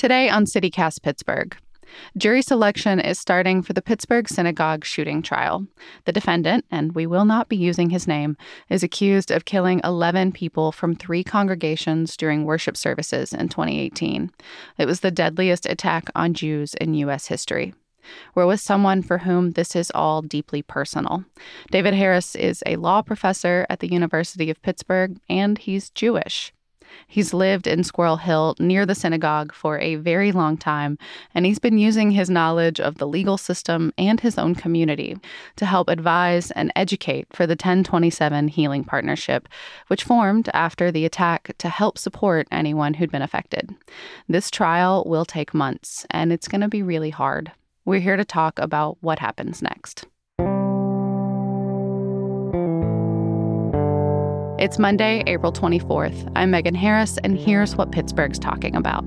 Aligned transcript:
Today 0.00 0.30
on 0.30 0.46
CityCast 0.46 1.02
Pittsburgh. 1.02 1.54
Jury 2.16 2.40
selection 2.40 3.00
is 3.00 3.18
starting 3.18 3.60
for 3.60 3.74
the 3.74 3.82
Pittsburgh 3.82 4.26
synagogue 4.26 4.82
shooting 4.82 5.20
trial. 5.20 5.66
The 6.06 6.12
defendant, 6.12 6.64
and 6.70 6.94
we 6.94 7.06
will 7.06 7.26
not 7.26 7.50
be 7.50 7.58
using 7.58 7.90
his 7.90 8.08
name, 8.08 8.38
is 8.70 8.82
accused 8.82 9.30
of 9.30 9.44
killing 9.44 9.82
11 9.84 10.32
people 10.32 10.72
from 10.72 10.96
three 10.96 11.22
congregations 11.22 12.16
during 12.16 12.46
worship 12.46 12.78
services 12.78 13.34
in 13.34 13.50
2018. 13.50 14.30
It 14.78 14.86
was 14.86 15.00
the 15.00 15.10
deadliest 15.10 15.66
attack 15.66 16.08
on 16.14 16.32
Jews 16.32 16.72
in 16.72 16.94
U.S. 16.94 17.26
history. 17.26 17.74
We're 18.34 18.46
with 18.46 18.60
someone 18.60 19.02
for 19.02 19.18
whom 19.18 19.50
this 19.50 19.76
is 19.76 19.92
all 19.94 20.22
deeply 20.22 20.62
personal. 20.62 21.26
David 21.70 21.92
Harris 21.92 22.34
is 22.34 22.62
a 22.64 22.76
law 22.76 23.02
professor 23.02 23.66
at 23.68 23.80
the 23.80 23.92
University 23.92 24.48
of 24.48 24.62
Pittsburgh, 24.62 25.20
and 25.28 25.58
he's 25.58 25.90
Jewish. 25.90 26.54
He's 27.06 27.34
lived 27.34 27.66
in 27.66 27.84
Squirrel 27.84 28.16
Hill 28.16 28.54
near 28.58 28.86
the 28.86 28.94
synagogue 28.94 29.52
for 29.52 29.78
a 29.78 29.96
very 29.96 30.32
long 30.32 30.56
time, 30.56 30.98
and 31.34 31.46
he's 31.46 31.58
been 31.58 31.78
using 31.78 32.10
his 32.10 32.30
knowledge 32.30 32.80
of 32.80 32.98
the 32.98 33.06
legal 33.06 33.36
system 33.36 33.92
and 33.98 34.20
his 34.20 34.38
own 34.38 34.54
community 34.54 35.16
to 35.56 35.66
help 35.66 35.88
advise 35.88 36.50
and 36.52 36.72
educate 36.76 37.26
for 37.32 37.46
the 37.46 37.52
1027 37.52 38.48
Healing 38.48 38.84
Partnership, 38.84 39.48
which 39.88 40.04
formed 40.04 40.48
after 40.54 40.90
the 40.90 41.04
attack 41.04 41.52
to 41.58 41.68
help 41.68 41.98
support 41.98 42.48
anyone 42.50 42.94
who'd 42.94 43.12
been 43.12 43.22
affected. 43.22 43.74
This 44.28 44.50
trial 44.50 45.04
will 45.06 45.24
take 45.24 45.54
months, 45.54 46.06
and 46.10 46.32
it's 46.32 46.48
going 46.48 46.60
to 46.60 46.68
be 46.68 46.82
really 46.82 47.10
hard. 47.10 47.52
We're 47.84 48.00
here 48.00 48.16
to 48.16 48.24
talk 48.24 48.58
about 48.58 48.98
what 49.00 49.18
happens 49.18 49.62
next. 49.62 50.06
It's 54.60 54.78
Monday, 54.78 55.22
April 55.26 55.54
24th. 55.54 56.30
I'm 56.36 56.50
Megan 56.50 56.74
Harris, 56.74 57.16
and 57.24 57.38
here's 57.38 57.76
what 57.76 57.92
Pittsburgh's 57.92 58.38
talking 58.38 58.76
about. 58.76 59.06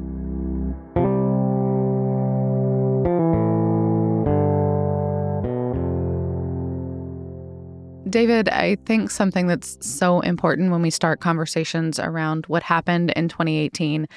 David, 8.13 8.47
I 8.49 8.75
think 8.85 9.09
something 9.09 9.47
that's 9.47 9.75
so 9.81 10.19
important 10.19 10.69
when 10.69 10.83
we 10.83 10.91
start 10.91 11.19
conversations 11.19 11.97
around 11.97 12.45
what 12.45 12.61
happened 12.61 13.09
in 13.15 13.27
2018, 13.27 14.07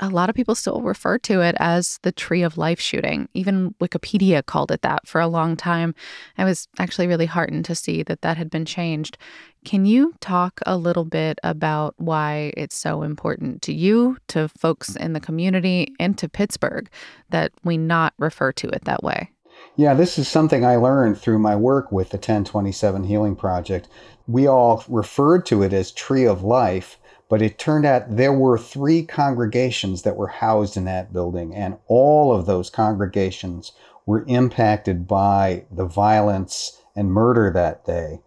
a 0.00 0.08
lot 0.08 0.30
of 0.30 0.34
people 0.34 0.54
still 0.54 0.80
refer 0.80 1.18
to 1.18 1.42
it 1.42 1.54
as 1.58 1.98
the 2.04 2.10
Tree 2.10 2.40
of 2.40 2.56
Life 2.56 2.80
shooting. 2.80 3.28
Even 3.34 3.74
Wikipedia 3.82 4.46
called 4.46 4.72
it 4.72 4.80
that 4.80 5.06
for 5.06 5.20
a 5.20 5.28
long 5.28 5.56
time. 5.56 5.94
I 6.38 6.46
was 6.46 6.68
actually 6.78 7.06
really 7.06 7.26
heartened 7.26 7.66
to 7.66 7.74
see 7.74 8.02
that 8.04 8.22
that 8.22 8.38
had 8.38 8.48
been 8.48 8.64
changed. 8.64 9.18
Can 9.62 9.84
you 9.84 10.14
talk 10.20 10.60
a 10.64 10.78
little 10.78 11.04
bit 11.04 11.38
about 11.44 11.96
why 11.98 12.54
it's 12.56 12.78
so 12.78 13.02
important 13.02 13.60
to 13.60 13.74
you, 13.74 14.16
to 14.28 14.48
folks 14.48 14.96
in 14.96 15.12
the 15.12 15.20
community, 15.20 15.94
and 16.00 16.16
to 16.16 16.30
Pittsburgh 16.30 16.88
that 17.28 17.52
we 17.62 17.76
not 17.76 18.14
refer 18.18 18.52
to 18.52 18.68
it 18.68 18.86
that 18.86 19.02
way? 19.02 19.32
Yeah, 19.76 19.94
this 19.94 20.18
is 20.18 20.26
something 20.26 20.64
I 20.64 20.76
learned 20.76 21.18
through 21.18 21.38
my 21.38 21.54
work 21.54 21.92
with 21.92 22.10
the 22.10 22.16
1027 22.16 23.04
Healing 23.04 23.36
Project. 23.36 23.88
We 24.26 24.46
all 24.46 24.84
referred 24.88 25.46
to 25.46 25.62
it 25.62 25.72
as 25.72 25.92
Tree 25.92 26.24
of 26.24 26.42
Life, 26.42 26.98
but 27.28 27.42
it 27.42 27.58
turned 27.58 27.86
out 27.86 28.16
there 28.16 28.32
were 28.32 28.58
three 28.58 29.04
congregations 29.04 30.02
that 30.02 30.16
were 30.16 30.28
housed 30.28 30.76
in 30.76 30.84
that 30.86 31.12
building, 31.12 31.54
and 31.54 31.76
all 31.86 32.32
of 32.32 32.46
those 32.46 32.70
congregations 32.70 33.72
were 34.04 34.24
impacted 34.26 35.06
by 35.06 35.64
the 35.70 35.84
violence 35.84 36.82
and 36.96 37.12
murder 37.12 37.52
that 37.52 37.84
day. 37.84 38.20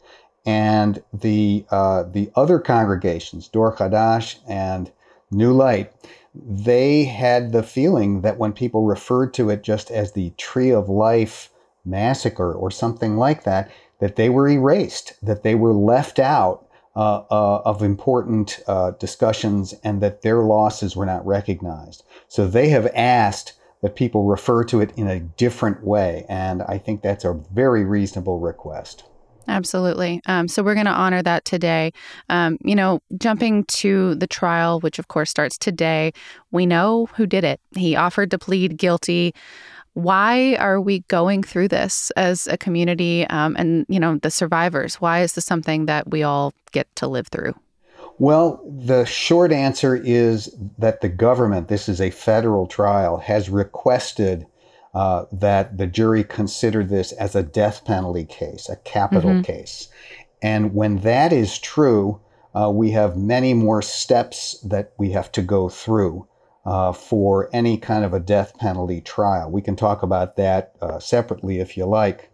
And 0.46 1.04
the 1.14 1.66
uh, 1.70 2.04
the 2.04 2.32
other 2.36 2.60
congregations, 2.60 3.48
Dor 3.48 3.76
Hadash 3.76 4.38
and 4.48 4.92
New 5.30 5.52
Light, 5.54 5.92
they 6.34 7.04
had 7.04 7.52
the 7.52 7.64
feeling 7.64 8.22
that 8.22 8.38
when 8.38 8.54
people 8.54 8.86
referred 8.86 9.34
to 9.34 9.50
it 9.50 9.64
just 9.64 9.92
as 9.92 10.14
the 10.14 10.32
Tree 10.38 10.72
of 10.72 10.90
Life 10.90 11.50
massacre 11.84 12.54
or 12.54 12.72
something 12.72 13.18
like 13.18 13.44
that, 13.44 13.70
that 14.00 14.16
they 14.16 14.30
were 14.30 14.48
erased, 14.48 15.14
that 15.22 15.44
they 15.44 15.56
were 15.56 15.74
left 15.74 16.20
out 16.20 16.68
uh, 16.96 17.24
uh, 17.32 17.62
of 17.64 17.82
important 17.82 18.60
uh, 18.68 18.92
discussions 18.92 19.74
and 19.84 20.02
that 20.02 20.22
their 20.22 20.40
losses 20.40 20.96
were 20.96 21.06
not 21.06 21.26
recognized. 21.26 22.04
So 22.28 22.48
they 22.48 22.70
have 22.70 22.88
asked 22.96 23.54
that 23.82 23.96
people 23.96 24.26
refer 24.26 24.64
to 24.66 24.82
it 24.82 24.92
in 24.98 25.08
a 25.08 25.20
different 25.20 25.84
way. 25.84 26.26
And 26.30 26.62
I 26.64 26.78
think 26.78 27.02
that's 27.02 27.26
a 27.26 27.40
very 27.54 27.84
reasonable 27.84 28.40
request. 28.40 29.04
Absolutely. 29.52 30.22
Um, 30.28 30.48
so 30.48 30.64
we're 30.64 30.76
going 30.76 30.86
to 30.86 30.94
honor 30.94 31.22
that 31.22 31.44
today. 31.44 31.92
Um, 32.30 32.58
you 32.64 32.74
know, 32.74 33.02
jumping 33.18 33.66
to 33.66 34.16
the 34.16 34.26
trial, 34.26 34.80
which 34.80 34.98
of 34.98 35.10
course 35.10 35.30
starts 35.30 35.58
today, 35.58 36.14
we 36.52 36.66
know 36.66 37.08
who 37.18 37.28
did 37.28 37.44
it. 37.44 37.60
He 37.76 37.98
offered 37.98 38.32
to 38.32 38.40
plead 38.40 38.78
guilty. 38.78 39.36
Why 39.94 40.56
are 40.56 40.80
we 40.80 41.00
going 41.10 41.44
through 41.44 41.68
this 41.68 42.12
as 42.12 42.48
a 42.48 42.58
community 42.58 43.28
um, 43.28 43.58
and, 43.60 43.86
you 43.90 44.00
know, 44.00 44.18
the 44.18 44.32
survivors? 44.32 44.96
Why 45.02 45.22
is 45.22 45.34
this 45.34 45.46
something 45.46 45.86
that 45.86 46.10
we 46.10 46.24
all 46.24 46.54
get 46.72 46.88
to 46.96 47.08
live 47.08 47.28
through? 47.28 47.54
Well, 48.18 48.64
the 48.66 49.04
short 49.04 49.52
answer 49.52 49.98
is 49.98 50.56
that 50.78 51.02
the 51.02 51.10
government, 51.10 51.68
this 51.68 51.90
is 51.90 52.00
a 52.00 52.10
federal 52.10 52.68
trial, 52.68 53.18
has 53.18 53.50
requested 53.50 54.46
uh, 54.94 55.26
that 55.32 55.78
the 55.78 55.88
jury 55.88 56.24
considered 56.24 56.90
this 56.90 57.12
as 57.14 57.36
a 57.36 57.44
death 57.44 57.86
penalty 57.86 58.26
case, 58.26 58.70
a 58.70 58.76
capital 58.78 59.32
mm-hmm. 59.32 59.42
case. 59.42 59.88
And 60.42 60.74
when 60.74 60.98
that 60.98 61.32
is 61.32 61.60
true, 61.60 62.20
uh, 62.54 62.70
we 62.74 62.92
have 62.92 63.16
many 63.16 63.54
more 63.54 63.82
steps 63.82 64.60
that 64.62 64.94
we 64.98 65.12
have 65.12 65.32
to 65.34 65.42
go 65.42 65.70
through 65.70 66.28
uh, 66.66 66.92
for 66.92 67.50
any 67.54 67.78
kind 67.78 68.04
of 68.04 68.14
a 68.14 68.20
death 68.20 68.58
penalty 68.58 69.02
trial. 69.02 69.50
We 69.50 69.62
can 69.62 69.76
talk 69.76 70.04
about 70.04 70.36
that 70.36 70.76
uh, 70.82 71.00
separately 71.00 71.60
if 71.60 71.78
you 71.78 71.86
like. 71.86 72.30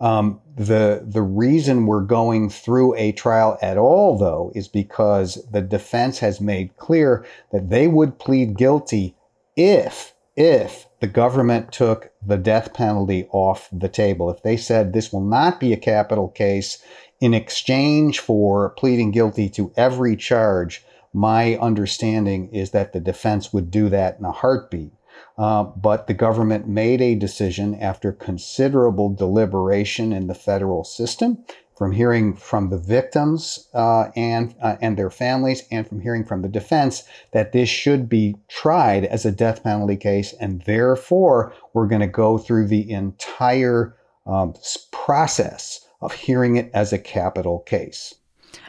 Um, 0.00 0.40
the 0.56 1.04
the 1.06 1.22
reason 1.22 1.86
we're 1.86 2.00
going 2.00 2.50
through 2.50 2.96
a 2.96 3.12
trial 3.12 3.58
at 3.62 3.78
all, 3.78 4.18
though, 4.18 4.50
is 4.54 4.68
because 4.68 5.46
the 5.52 5.60
defense 5.60 6.18
has 6.18 6.40
made 6.40 6.76
clear 6.76 7.24
that 7.52 7.70
they 7.70 7.86
would 7.86 8.18
plead 8.18 8.56
guilty 8.56 9.14
if 9.56 10.14
if 10.40 10.86
the 11.00 11.06
government 11.06 11.70
took 11.70 12.12
the 12.26 12.38
death 12.38 12.72
penalty 12.72 13.28
off 13.30 13.68
the 13.70 13.90
table, 13.90 14.30
if 14.30 14.42
they 14.42 14.56
said 14.56 14.94
this 14.94 15.12
will 15.12 15.20
not 15.20 15.60
be 15.60 15.74
a 15.74 15.76
capital 15.76 16.28
case 16.28 16.82
in 17.20 17.34
exchange 17.34 18.20
for 18.20 18.70
pleading 18.70 19.10
guilty 19.10 19.50
to 19.50 19.70
every 19.76 20.16
charge, 20.16 20.82
my 21.12 21.56
understanding 21.56 22.48
is 22.54 22.70
that 22.70 22.94
the 22.94 23.00
defense 23.00 23.52
would 23.52 23.70
do 23.70 23.90
that 23.90 24.18
in 24.18 24.24
a 24.24 24.32
heartbeat. 24.32 24.94
Uh, 25.36 25.62
but 25.62 26.06
the 26.06 26.14
government 26.14 26.66
made 26.66 27.02
a 27.02 27.14
decision 27.14 27.74
after 27.74 28.10
considerable 28.10 29.10
deliberation 29.10 30.10
in 30.10 30.26
the 30.26 30.34
federal 30.34 30.84
system 30.84 31.44
from 31.80 31.92
hearing 31.92 32.36
from 32.36 32.68
the 32.68 32.76
victims 32.76 33.66
uh, 33.72 34.10
and 34.14 34.54
uh, 34.62 34.76
and 34.82 34.98
their 34.98 35.08
families, 35.08 35.62
and 35.70 35.88
from 35.88 35.98
hearing 35.98 36.26
from 36.26 36.42
the 36.42 36.48
defense 36.48 37.04
that 37.32 37.52
this 37.52 37.70
should 37.70 38.06
be 38.06 38.36
tried 38.48 39.06
as 39.06 39.24
a 39.24 39.32
death 39.32 39.62
penalty 39.62 39.96
case, 39.96 40.34
and 40.34 40.60
therefore 40.66 41.54
we're 41.72 41.86
going 41.86 42.02
to 42.02 42.06
go 42.06 42.36
through 42.36 42.66
the 42.66 42.90
entire 42.90 43.96
um, 44.26 44.52
process 44.92 45.80
of 46.02 46.12
hearing 46.12 46.56
it 46.56 46.70
as 46.74 46.92
a 46.92 46.98
capital 46.98 47.60
case. 47.60 48.14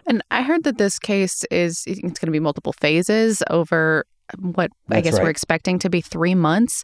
And 0.08 0.24
I 0.32 0.42
heard 0.42 0.64
that 0.64 0.78
this 0.78 0.98
case 0.98 1.44
is 1.52 1.84
it's 1.88 2.00
going 2.00 2.28
to 2.28 2.32
be 2.32 2.40
multiple 2.40 2.72
phases 2.80 3.44
over 3.50 4.06
what 4.40 4.72
That's 4.88 4.98
I 4.98 5.02
guess 5.02 5.14
right. 5.16 5.24
we're 5.24 5.30
expecting 5.30 5.80
to 5.80 5.90
be 5.90 6.02
three 6.02 6.36
months. 6.36 6.84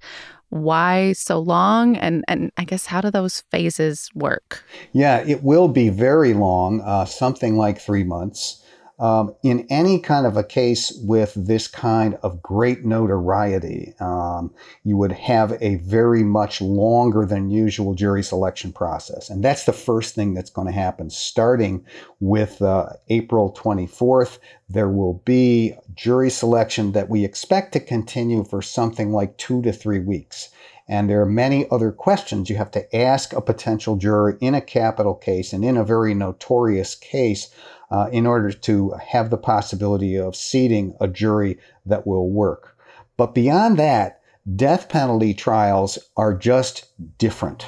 Why 0.49 1.13
so 1.13 1.39
long? 1.39 1.97
And 1.97 2.23
and 2.27 2.51
i 2.57 2.63
guess 2.63 2.85
how 2.85 3.01
do 3.01 3.11
those 3.11 3.43
phases 3.51 4.09
work? 4.15 4.63
Yeah 4.93 5.23
it 5.27 5.43
will 5.43 5.67
be 5.67 5.89
very 5.89 6.33
long 6.33 6.81
uh, 6.81 7.05
something 7.05 7.57
like 7.57 7.79
three 7.79 8.03
months 8.03 8.63
um, 8.99 9.35
in 9.44 9.67
any 9.69 9.99
kind 9.99 10.25
of 10.25 10.38
a 10.38 10.44
case 10.44 10.91
with 11.03 11.33
this 11.35 11.67
kind 11.67 12.17
of 12.23 12.41
great 12.41 12.83
notoriety, 12.83 13.94
um, 13.99 14.51
you 14.83 14.97
would 14.97 15.11
have 15.11 15.55
a 15.61 15.75
very 15.75 16.23
much 16.23 16.61
longer 16.61 17.25
than 17.25 17.51
usual 17.51 17.94
jury 17.94 18.23
selection 18.23 18.71
process. 18.71 19.29
And 19.29 19.44
that's 19.44 19.65
the 19.65 19.73
first 19.73 20.15
thing 20.15 20.33
that's 20.33 20.49
going 20.49 20.67
to 20.67 20.73
happen. 20.73 21.11
Starting 21.11 21.85
with 22.19 22.59
uh, 22.61 22.88
April 23.09 23.53
24th, 23.53 24.39
there 24.67 24.89
will 24.89 25.21
be 25.25 25.75
jury 25.93 26.31
selection 26.31 26.93
that 26.93 27.09
we 27.09 27.23
expect 27.23 27.73
to 27.73 27.79
continue 27.79 28.43
for 28.43 28.63
something 28.63 29.11
like 29.11 29.38
two 29.38 29.61
to 29.61 29.71
three 29.71 30.00
weeks. 30.00 30.50
And 30.89 31.09
there 31.09 31.21
are 31.21 31.25
many 31.25 31.69
other 31.69 31.91
questions 31.91 32.50
you 32.50 32.55
have 32.55 32.71
to 32.71 32.95
ask 32.95 33.33
a 33.33 33.41
potential 33.41 33.97
juror 33.97 34.38
in 34.39 34.55
a 34.55 34.61
capital 34.61 35.15
case 35.15 35.51
and 35.51 35.63
in 35.63 35.75
a 35.75 35.83
very 35.83 36.13
notorious 36.13 36.95
case 36.95 37.50
uh, 37.89 38.10
in 38.12 38.25
order 38.25 38.51
to 38.51 38.92
have 39.06 39.30
the 39.30 39.38
possibility 39.38 40.16
of 40.16 40.36
seating 40.36 40.95
a 41.00 41.07
jury 41.07 41.57
that 41.86 42.06
will 42.06 42.30
work. 42.30 42.78
But 43.16 43.34
beyond 43.34 43.78
that, 43.78 44.22
death 44.56 44.89
penalty 44.89 45.34
trials 45.34 45.98
are 46.16 46.34
just 46.34 46.86
different. 47.18 47.66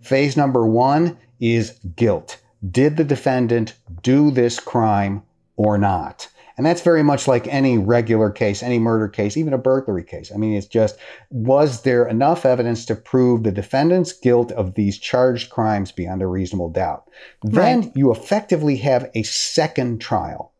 Phase 0.00 0.36
number 0.36 0.66
one 0.66 1.18
is 1.40 1.78
guilt. 1.96 2.40
Did 2.70 2.96
the 2.96 3.04
defendant 3.04 3.74
do 4.02 4.30
this 4.30 4.60
crime 4.60 5.22
or 5.56 5.78
not? 5.78 6.28
And 6.56 6.64
that's 6.64 6.82
very 6.82 7.02
much 7.02 7.26
like 7.26 7.48
any 7.48 7.78
regular 7.78 8.30
case, 8.30 8.62
any 8.62 8.78
murder 8.78 9.08
case, 9.08 9.36
even 9.36 9.52
a 9.52 9.58
burglary 9.58 10.04
case. 10.04 10.30
I 10.32 10.36
mean, 10.36 10.54
it's 10.54 10.68
just 10.68 10.96
was 11.30 11.82
there 11.82 12.06
enough 12.06 12.46
evidence 12.46 12.84
to 12.86 12.94
prove 12.94 13.42
the 13.42 13.50
defendant's 13.50 14.12
guilt 14.12 14.52
of 14.52 14.74
these 14.74 14.98
charged 14.98 15.50
crimes 15.50 15.90
beyond 15.90 16.22
a 16.22 16.28
reasonable 16.28 16.70
doubt? 16.70 17.10
Then 17.42 17.80
right. 17.80 17.92
you 17.96 18.12
effectively 18.12 18.76
have 18.76 19.10
a 19.14 19.24
second 19.24 20.00
trial 20.00 20.52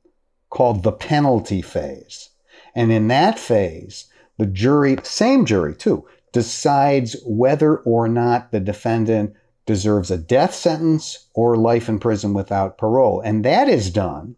called 0.50 0.82
the 0.82 0.92
penalty 0.92 1.62
phase. 1.62 2.30
And 2.74 2.90
in 2.90 3.08
that 3.08 3.38
phase, 3.38 4.06
the 4.36 4.46
jury, 4.46 4.96
same 5.04 5.44
jury 5.44 5.76
too, 5.76 6.06
decides 6.32 7.14
whether 7.24 7.76
or 7.78 8.08
not 8.08 8.50
the 8.50 8.58
defendant 8.58 9.34
deserves 9.64 10.10
a 10.10 10.18
death 10.18 10.54
sentence 10.54 11.28
or 11.34 11.56
life 11.56 11.88
in 11.88 12.00
prison 12.00 12.34
without 12.34 12.78
parole. 12.78 13.20
And 13.20 13.44
that 13.44 13.68
is 13.68 13.90
done 13.90 14.34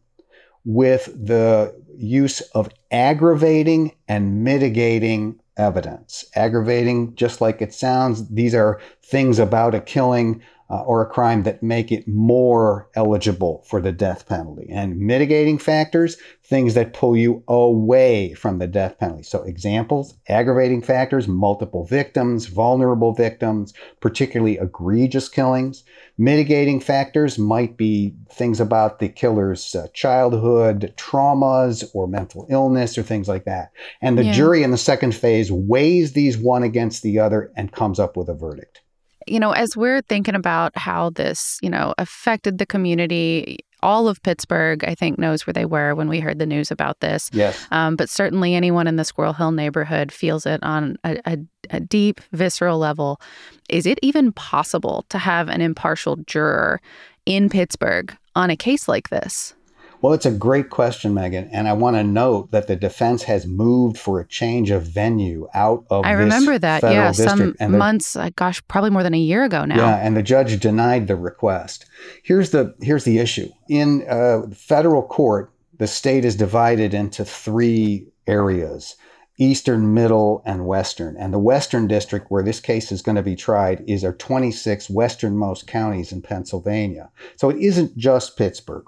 with 0.67 1.07
the 1.07 1.75
use 1.97 2.43
of 2.53 2.69
aggravating 2.91 3.93
and 4.09 4.45
mitigating 4.45 5.41
evidence. 5.57 6.25
Aggravating, 6.35 7.15
just 7.15 7.41
like 7.41 7.63
it 7.63 7.73
sounds, 7.73 8.29
these 8.29 8.55
are 8.55 8.81
things 9.03 9.39
about 9.39 9.75
a 9.75 9.81
killing 9.81 10.43
uh, 10.69 10.81
or 10.83 11.01
a 11.01 11.07
crime 11.07 11.45
that 11.45 11.63
make 11.63 11.93
it 11.93 12.09
more 12.09 12.89
eligible 12.95 13.63
for 13.67 13.81
the 13.81 13.93
death 13.93 14.27
penalty. 14.27 14.67
And 14.71 14.99
mitigating 14.99 15.59
factors, 15.59 16.17
things 16.45 16.75
that 16.75 16.93
pull 16.93 17.17
you 17.17 17.43
away 17.47 18.35
from 18.35 18.59
the 18.59 18.67
death 18.67 18.99
penalty. 18.99 19.23
So, 19.23 19.43
examples 19.43 20.15
aggravating 20.29 20.83
factors, 20.83 21.29
multiple 21.29 21.85
victims, 21.85 22.47
vulnerable 22.47 23.13
victims, 23.13 23.75
particularly 24.01 24.59
egregious 24.59 25.29
killings. 25.29 25.85
Mitigating 26.19 26.81
factors 26.81 27.39
might 27.39 27.77
be 27.77 28.15
things 28.31 28.59
about 28.59 28.99
the 28.99 29.09
killer's 29.09 29.75
uh, 29.75 29.87
childhood 29.93 30.95
traumas 30.97 31.85
or 31.95 32.09
mental 32.09 32.47
illness 32.49 32.97
or 32.97 33.03
things 33.03 33.29
like 33.29 33.45
that. 33.45 33.71
And 34.01 34.17
the 34.17 34.25
yeah. 34.25 34.33
jury 34.33 34.63
in 34.63 34.71
the 34.71 34.79
second 34.79 35.15
phase 35.15 35.53
weighs 35.53 36.13
these 36.13 36.39
one 36.39 36.63
against 36.63 37.03
the 37.03 37.19
other 37.19 37.53
and 37.55 37.71
comes 37.71 38.01
up 38.01 38.17
with 38.17 38.29
a 38.29 38.35
verdict 38.35 38.81
you 39.27 39.41
know, 39.41 39.53
as 39.53 39.77
we're 39.77 40.03
thinking 40.03 40.35
about 40.35 40.77
how 40.77 41.11
this, 41.11 41.59
you 41.63 41.71
know, 41.71 41.95
affected 41.99 42.59
the 42.59 42.67
community, 42.67 43.59
all 43.83 44.09
of 44.09 44.23
Pittsburgh, 44.23 44.85
I 44.85 44.95
think, 44.95 45.19
knows 45.19 45.47
where 45.47 45.53
they 45.53 45.65
were 45.65 45.95
when 45.95 46.09
we 46.09 46.21
heard 46.21 46.39
the 46.39 46.47
news 46.47 46.71
about 46.71 47.01
this. 47.01 47.29
Yes. 47.33 47.67
Um, 47.71 47.97
but 47.97 48.09
certainly 48.09 48.55
anyone 48.55 48.87
in 48.87 48.97
the 48.97 49.05
Squirrel 49.05 49.33
Hill 49.33 49.53
neighborhood 49.53 50.13
feels 50.13 50.47
it 50.47 50.63
on 50.63 50.97
a, 51.05 51.19
a, 51.27 51.39
a 51.71 51.81
deep, 51.81 52.21
visceral 52.33 52.79
level. 52.79 53.21
Is 53.69 53.87
it 53.87 53.99
even 54.03 54.33
possible 54.33 55.05
to 55.09 55.19
have 55.19 55.49
an 55.49 55.61
impartial 55.61 56.17
juror 56.27 56.81
in 57.27 57.49
Pittsburgh 57.49 58.17
on 58.35 58.51
a 58.51 58.57
case 58.57 58.89
like 58.89 59.09
this? 59.11 59.55
Well, 60.03 60.13
it's 60.13 60.27
a 60.27 60.31
great 60.31 60.71
question, 60.71 61.15
Megan, 61.15 61.49
and 61.53 61.67
I 61.69 61.73
want 61.73 61.97
to 61.97 62.05
note 62.05 62.51
that 62.51 62.67
the 62.67 62.77
defense 62.77 63.23
has 63.25 63.47
moved 63.47 63.99
for 63.99 64.21
a 64.21 64.27
change 64.27 64.71
of 64.71 64.83
venue 64.83 65.49
out 65.55 65.85
of. 65.91 66.05
I 66.05 66.13
remember 66.13 66.59
that, 66.59 66.83
yeah, 66.83 67.13
some 67.13 67.55
months, 67.61 68.17
uh, 68.17 68.31
gosh, 68.37 68.67
probably 68.69 68.91
more 68.91 69.03
than 69.03 69.15
a 69.15 69.19
year 69.19 69.45
ago 69.45 69.65
now. 69.65 69.77
Yeah, 69.77 69.97
and 69.97 70.17
the 70.17 70.23
judge 70.23 70.59
denied 70.61 71.07
the 71.07 71.17
request. 71.17 71.87
Here's 72.23 72.51
the 72.51 72.75
here's 72.81 73.05
the 73.05 73.19
issue 73.19 73.51
in 73.69 74.07
uh, 74.09 74.43
federal 74.55 75.03
court. 75.03 75.53
The 75.79 75.87
state 75.87 76.25
is 76.25 76.37
divided 76.37 76.95
into 76.95 77.25
three 77.25 78.07
areas. 78.27 78.97
Eastern, 79.39 79.93
Middle, 79.93 80.43
and 80.47 80.67
Western. 80.67 81.17
And 81.19 81.33
the 81.33 81.39
Western 81.39 81.87
District, 81.87 82.31
where 82.31 82.43
this 82.43 82.59
case 82.61 82.91
is 82.91 83.03
going 83.03 83.17
to 83.17 83.23
be 83.23 83.37
tried, 83.37 83.85
is 83.87 84.03
our 84.03 84.15
26 84.15 84.89
westernmost 84.89 85.67
counties 85.67 86.11
in 86.11 86.23
Pennsylvania. 86.23 87.11
So 87.37 87.51
it 87.51 87.59
isn't 87.59 87.97
just 87.99 88.39
Pittsburgh. 88.39 88.87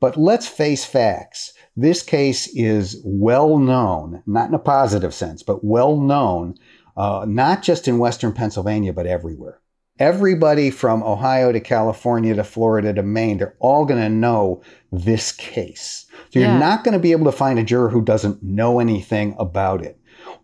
But 0.00 0.16
let's 0.16 0.48
face 0.48 0.84
facts. 0.84 1.52
This 1.76 2.02
case 2.02 2.48
is 2.54 3.00
well 3.04 3.58
known, 3.58 4.22
not 4.26 4.48
in 4.48 4.54
a 4.54 4.58
positive 4.58 5.14
sense, 5.14 5.42
but 5.42 5.64
well 5.64 5.96
known, 5.96 6.56
uh, 6.96 7.24
not 7.28 7.62
just 7.62 7.88
in 7.88 7.98
Western 7.98 8.32
Pennsylvania, 8.32 8.92
but 8.92 9.06
everywhere. 9.06 9.60
Everybody 9.98 10.70
from 10.70 11.02
Ohio 11.02 11.52
to 11.52 11.60
California 11.60 12.34
to 12.34 12.42
Florida 12.42 12.94
to 12.94 13.02
Maine, 13.02 13.36
they're 13.36 13.56
all 13.60 13.84
going 13.84 14.00
to 14.00 14.08
know 14.08 14.62
this 14.90 15.30
case. 15.30 16.06
So 16.30 16.38
you're 16.38 16.58
not 16.58 16.84
going 16.84 16.94
to 16.94 16.98
be 16.98 17.12
able 17.12 17.26
to 17.26 17.36
find 17.36 17.58
a 17.58 17.62
juror 17.62 17.90
who 17.90 18.02
doesn't 18.02 18.42
know 18.42 18.80
anything 18.80 19.34
about 19.38 19.84
it 19.84 19.99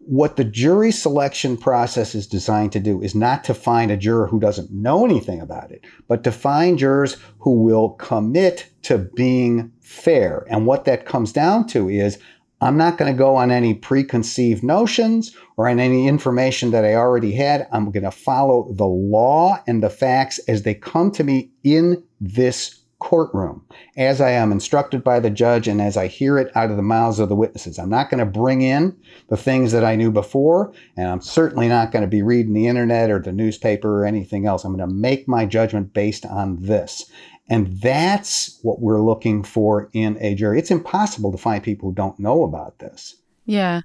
what 0.06 0.36
the 0.36 0.44
jury 0.44 0.92
selection 0.92 1.56
process 1.56 2.14
is 2.14 2.28
designed 2.28 2.72
to 2.72 2.80
do 2.80 3.02
is 3.02 3.14
not 3.14 3.42
to 3.44 3.54
find 3.54 3.90
a 3.90 3.96
juror 3.96 4.28
who 4.28 4.38
doesn't 4.38 4.70
know 4.70 5.04
anything 5.04 5.40
about 5.40 5.72
it, 5.72 5.84
but 6.06 6.22
to 6.24 6.30
find 6.30 6.78
jurors 6.78 7.16
who 7.40 7.62
will 7.62 7.90
commit 7.90 8.70
to 8.82 8.98
being 8.98 9.72
fair. 9.80 10.46
And 10.48 10.64
what 10.64 10.84
that 10.84 11.06
comes 11.06 11.32
down 11.32 11.66
to 11.68 11.88
is 11.88 12.18
I'm 12.60 12.76
not 12.76 12.98
going 12.98 13.12
to 13.12 13.18
go 13.18 13.36
on 13.36 13.50
any 13.50 13.74
preconceived 13.74 14.62
notions 14.62 15.36
or 15.56 15.68
on 15.68 15.80
any 15.80 16.06
information 16.06 16.70
that 16.70 16.84
I 16.84 16.94
already 16.94 17.32
had. 17.32 17.66
I'm 17.72 17.90
going 17.90 18.04
to 18.04 18.10
follow 18.10 18.72
the 18.72 18.86
law 18.86 19.62
and 19.66 19.82
the 19.82 19.90
facts 19.90 20.38
as 20.48 20.62
they 20.62 20.74
come 20.74 21.10
to 21.12 21.24
me 21.24 21.50
in 21.64 22.02
this 22.20 22.80
courtroom 22.98 23.64
as 23.96 24.20
I 24.20 24.30
am 24.30 24.52
instructed 24.52 25.04
by 25.04 25.20
the 25.20 25.30
judge 25.30 25.68
and 25.68 25.80
as 25.80 25.96
I 25.96 26.06
hear 26.06 26.38
it 26.38 26.50
out 26.56 26.70
of 26.70 26.76
the 26.76 26.82
mouths 26.82 27.18
of 27.18 27.28
the 27.28 27.36
witnesses. 27.36 27.78
I'm 27.78 27.90
not 27.90 28.10
going 28.10 28.20
to 28.20 28.26
bring 28.26 28.62
in 28.62 28.96
the 29.28 29.36
things 29.36 29.72
that 29.72 29.84
I 29.84 29.96
knew 29.96 30.10
before, 30.10 30.72
and 30.96 31.08
I'm 31.08 31.20
certainly 31.20 31.68
not 31.68 31.92
going 31.92 32.02
to 32.02 32.08
be 32.08 32.22
reading 32.22 32.54
the 32.54 32.66
internet 32.66 33.10
or 33.10 33.20
the 33.20 33.32
newspaper 33.32 34.02
or 34.02 34.06
anything 34.06 34.46
else. 34.46 34.64
I'm 34.64 34.76
going 34.76 34.88
to 34.88 34.94
make 34.94 35.28
my 35.28 35.44
judgment 35.44 35.92
based 35.92 36.24
on 36.26 36.60
this. 36.60 37.10
And 37.48 37.80
that's 37.80 38.58
what 38.62 38.80
we're 38.80 39.02
looking 39.02 39.44
for 39.44 39.88
in 39.92 40.18
a 40.20 40.34
jury. 40.34 40.58
It's 40.58 40.70
impossible 40.70 41.30
to 41.30 41.38
find 41.38 41.62
people 41.62 41.90
who 41.90 41.94
don't 41.94 42.18
know 42.18 42.42
about 42.42 42.80
this. 42.80 43.16
Yeah. 43.44 43.82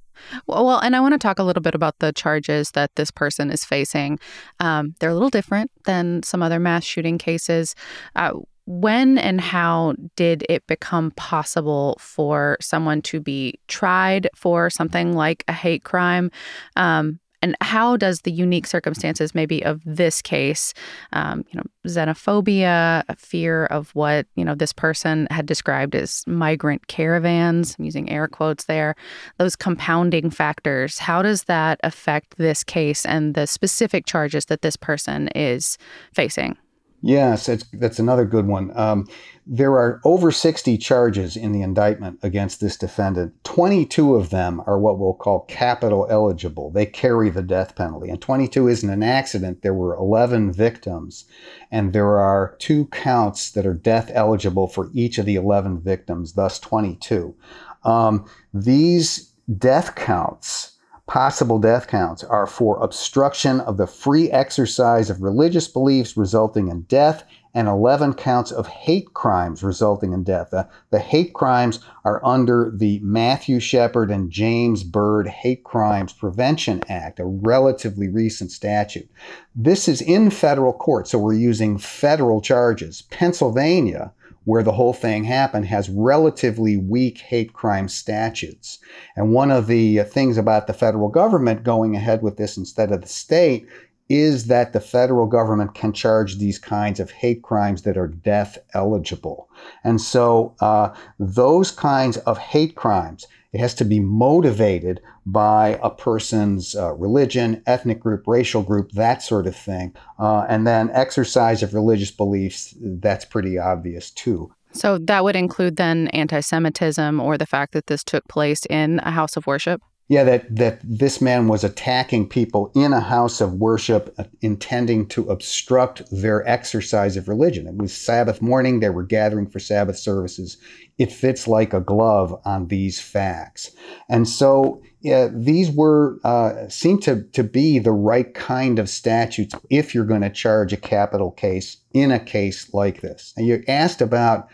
Well, 0.48 0.80
and 0.80 0.96
I 0.96 1.00
want 1.00 1.14
to 1.14 1.20
talk 1.20 1.38
a 1.38 1.44
little 1.44 1.62
bit 1.62 1.76
about 1.76 2.00
the 2.00 2.12
charges 2.12 2.72
that 2.72 2.96
this 2.96 3.12
person 3.12 3.52
is 3.52 3.64
facing. 3.64 4.20
Um, 4.60 4.96
they're 5.00 5.12
a 5.12 5.14
little 5.14 5.30
different 5.30 5.70
than 5.86 6.24
some 6.24 6.42
other 6.42 6.60
mass 6.60 6.84
shooting 6.84 7.20
cases. 7.20 7.76
Uh, 8.16 8.40
when 8.66 9.18
and 9.18 9.42
how 9.42 9.96
did 10.16 10.46
it 10.50 10.66
become 10.68 11.12
possible 11.12 11.98
for 12.00 12.58
someone 12.62 13.02
to 13.04 13.20
be 13.20 13.60
tried 13.68 14.30
for 14.36 14.70
something 14.70 15.14
like 15.14 15.44
a 15.48 15.54
hate 15.54 15.84
crime? 15.84 16.32
Um, 16.76 17.20
and 17.42 17.56
how 17.60 17.98
does 17.98 18.22
the 18.22 18.32
unique 18.32 18.68
circumstances, 18.68 19.34
maybe 19.34 19.64
of 19.66 19.82
this 19.84 20.22
case, 20.22 20.74
um, 21.14 21.44
you 21.50 21.58
know, 21.58 21.64
xenophobia, 21.88 23.04
a 23.10 23.16
fear 23.16 23.66
of 23.66 23.90
what 23.96 24.28
you 24.36 24.46
know 24.46 24.54
this 24.54 24.74
person 24.74 25.28
had 25.32 25.46
described 25.46 25.96
as 25.96 26.24
migrant 26.28 26.88
caravans, 26.88 27.76
I'm 27.80 27.86
using 27.86 28.10
air 28.10 28.28
quotes 28.28 28.66
there, 28.66 28.96
those 29.40 29.56
compounding 29.56 30.30
factors, 30.30 31.00
how 31.00 31.22
does 31.22 31.46
that 31.46 31.80
affect 31.84 32.38
this 32.38 32.64
case 32.64 33.06
and 33.06 33.34
the 33.34 33.48
specific 33.48 34.06
charges 34.06 34.46
that 34.46 34.62
this 34.62 34.76
person 34.76 35.30
is 35.30 35.78
facing? 36.14 36.58
Yes, 37.02 37.50
that's 37.74 37.98
another 37.98 38.26
good 38.26 38.46
one. 38.46 38.72
Um, 38.78 39.08
there 39.48 39.72
are 39.72 40.00
over 40.06 40.32
60 40.32 40.78
charges 40.78 41.36
in 41.36 41.52
the 41.52 41.64
indictment 41.64 42.20
against 42.22 42.62
this 42.62 42.78
defendant. 42.78 43.34
22 43.44 44.16
of 44.16 44.30
them 44.30 44.62
are 44.68 44.78
what 44.78 45.00
we'll 45.00 45.16
call 45.16 45.42
capital 45.42 46.06
eligible. 46.12 46.70
They 46.70 46.86
carry 46.86 47.32
the 47.32 47.42
death 47.42 47.76
penalty. 47.76 48.10
And 48.10 48.22
22 48.22 48.68
isn't 48.68 48.90
an 48.90 49.02
accident. 49.02 49.64
There 49.64 49.74
were 49.74 49.96
11 49.96 50.54
victims, 50.54 51.26
and 51.72 51.92
there 51.92 52.20
are 52.20 52.56
two 52.60 52.86
counts 52.88 53.52
that 53.52 53.66
are 53.66 53.74
death 53.74 54.12
eligible 54.14 54.68
for 54.68 54.92
each 54.94 55.18
of 55.18 55.26
the 55.26 55.36
11 55.36 55.82
victims, 55.82 56.34
thus 56.34 56.60
22. 56.60 57.36
Um, 57.84 58.26
these 58.54 59.32
death 59.58 59.96
counts 59.96 60.78
possible 61.12 61.60
death 61.60 61.88
counts 61.88 62.24
are 62.24 62.48
for 62.48 62.82
obstruction 62.82 63.60
of 63.60 63.76
the 63.76 63.86
free 63.86 64.32
exercise 64.32 65.10
of 65.10 65.22
religious 65.22 65.68
beliefs 65.68 66.16
resulting 66.16 66.70
in 66.70 66.84
death 66.84 67.26
and 67.54 67.68
11 67.68 68.14
counts 68.14 68.50
of 68.50 68.66
hate 68.68 69.14
crimes 69.14 69.62
resulting 69.62 70.14
in 70.14 70.24
death. 70.24 70.52
The, 70.52 70.70
the 70.90 71.00
hate 71.00 71.34
crimes 71.34 71.82
are 72.06 72.26
under 72.26 72.72
the 72.74 73.02
Matthew 73.04 73.60
Shepard 73.60 74.10
and 74.10 74.32
James 74.32 74.86
Byrd 74.86 75.28
Hate 75.28 75.66
Crimes 75.66 76.14
Prevention 76.14 76.82
Act, 76.88 77.20
a 77.20 77.26
relatively 77.26 78.08
recent 78.08 78.50
statute. 78.50 79.10
This 79.54 79.90
is 79.90 80.02
in 80.02 80.30
federal 80.30 80.72
court, 80.72 81.10
so 81.10 81.20
we're 81.20 81.34
using 81.34 81.78
federal 81.78 82.40
charges. 82.40 83.02
Pennsylvania 83.10 84.14
where 84.46 84.64
the 84.64 84.72
whole 84.72 84.94
thing 84.94 85.24
happened 85.24 85.66
has 85.66 85.90
relatively 85.90 86.78
weak 86.78 87.20
hate 87.20 87.54
crime 87.54 87.88
statutes. 87.88 88.80
And 89.16 89.32
one 89.32 89.52
of 89.52 89.68
the 89.68 90.04
things 90.04 90.38
about 90.38 90.68
the 90.68 90.74
federal 90.74 91.10
government 91.10 91.64
going 91.64 91.96
ahead 91.96 92.22
with 92.24 92.38
this 92.38 92.58
instead 92.58 92.92
of 92.92 93.02
the 93.02 93.08
state 93.08 93.68
is 94.10 94.48
that 94.48 94.74
the 94.74 94.80
federal 94.82 95.26
government 95.26 95.74
can 95.74 95.94
charge 95.94 96.38
these 96.38 96.60
kinds 96.60 97.00
of 97.00 97.12
hate 97.12 97.44
crimes 97.44 97.84
that 97.84 97.98
are 97.98 98.08
death 98.08 98.58
eligible. 98.74 99.48
And 99.86 100.02
so 100.02 100.54
uh, 100.60 100.90
those 101.18 101.72
kinds 101.72 102.18
of 102.18 102.38
hate 102.38 102.76
crimes, 102.76 103.26
it 103.54 103.60
has 103.60 103.74
to 103.76 103.86
be 103.86 104.00
motivated 104.00 105.02
by 105.26 105.80
a 105.84 105.90
person's 105.90 106.76
uh, 106.76 106.94
religion, 106.94 107.62
ethnic 107.66 108.00
group, 108.00 108.24
racial 108.26 108.64
group, 108.64 108.92
that 108.92 109.22
sort 109.22 109.46
of 109.46 109.56
thing. 109.56 109.94
Uh, 110.18 110.46
and 110.48 110.66
then 110.66 110.90
exercise 110.92 111.62
of 111.62 111.74
religious 111.74 112.12
beliefs, 112.12 112.74
that's 112.80 113.26
pretty 113.26 113.58
obvious 113.58 114.10
too. 114.10 114.52
So 114.74 114.98
that 115.00 115.24
would 115.24 115.36
include 115.36 115.76
then 115.76 116.08
anti 116.10 116.40
Semitism 116.40 117.20
or 117.20 117.38
the 117.38 117.46
fact 117.46 117.74
that 117.74 117.88
this 117.88 118.04
took 118.04 118.26
place 118.28 118.66
in 118.68 119.00
a 119.00 119.12
house 119.12 119.36
of 119.36 119.46
worship? 119.46 119.82
Yeah, 120.12 120.26
that, 120.26 120.54
that 120.58 120.82
this 120.84 121.22
man 121.22 121.48
was 121.48 121.64
attacking 121.64 122.28
people 122.28 122.70
in 122.76 122.92
a 122.92 123.00
house 123.00 123.40
of 123.40 123.54
worship, 123.54 124.14
uh, 124.18 124.26
intending 124.42 125.08
to 125.08 125.30
obstruct 125.30 126.04
their 126.12 126.46
exercise 126.46 127.16
of 127.16 127.30
religion. 127.30 127.66
It 127.66 127.78
was 127.78 127.94
Sabbath 127.94 128.42
morning, 128.42 128.82
they 128.82 128.90
were 128.90 129.06
gathering 129.06 129.48
for 129.48 129.60
Sabbath 129.60 129.98
services. 129.98 130.58
It 130.98 131.14
fits 131.14 131.48
like 131.48 131.74
a 131.74 131.80
glove 131.80 132.38
on 132.44 132.68
these 132.68 133.00
facts. 133.00 133.72
And 134.10 134.28
so 134.28 134.82
yeah, 135.00 135.30
these 135.32 135.72
were 135.72 136.20
uh, 136.26 136.68
seem 136.68 137.00
to, 137.04 137.24
to 137.32 137.42
be 137.42 137.80
the 137.80 137.94
right 137.94 138.34
kind 138.34 138.80
of 138.80 138.90
statutes 138.90 139.56
if 139.70 139.96
you're 139.96 140.04
going 140.04 140.24
to 140.24 140.30
charge 140.30 140.74
a 140.74 140.78
capital 140.78 141.32
case 141.32 141.78
in 141.94 142.12
a 142.12 142.20
case 142.20 142.74
like 142.74 143.00
this. 143.00 143.34
And 143.38 143.48
you 143.48 143.64
asked 143.70 144.02
about 144.02 144.50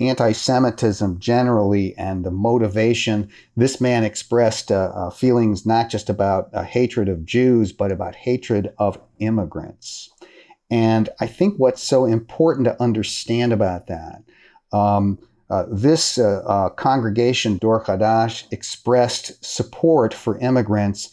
anti 0.00 0.32
Semitism 0.32 1.18
generally 1.18 1.96
and 1.96 2.24
the 2.24 2.30
motivation. 2.30 3.28
This 3.56 3.80
man 3.80 4.04
expressed 4.04 4.72
uh, 4.72 4.92
uh, 4.94 5.10
feelings 5.10 5.66
not 5.66 5.90
just 5.90 6.08
about 6.08 6.48
uh, 6.54 6.62
hatred 6.62 7.08
of 7.08 7.24
Jews, 7.24 7.72
but 7.72 7.92
about 7.92 8.14
hatred 8.14 8.72
of 8.78 8.98
immigrants. 9.18 10.10
And 10.70 11.08
I 11.20 11.26
think 11.26 11.56
what's 11.58 11.82
so 11.82 12.04
important 12.04 12.64
to 12.66 12.82
understand 12.82 13.52
about 13.52 13.88
that. 13.88 14.22
Um, 14.72 15.18
uh, 15.50 15.66
this 15.68 16.16
uh, 16.16 16.42
uh, 16.46 16.68
congregation, 16.70 17.58
Dor 17.58 17.82
Hadash, 17.82 18.44
expressed 18.52 19.44
support 19.44 20.14
for 20.14 20.38
immigrants 20.38 21.10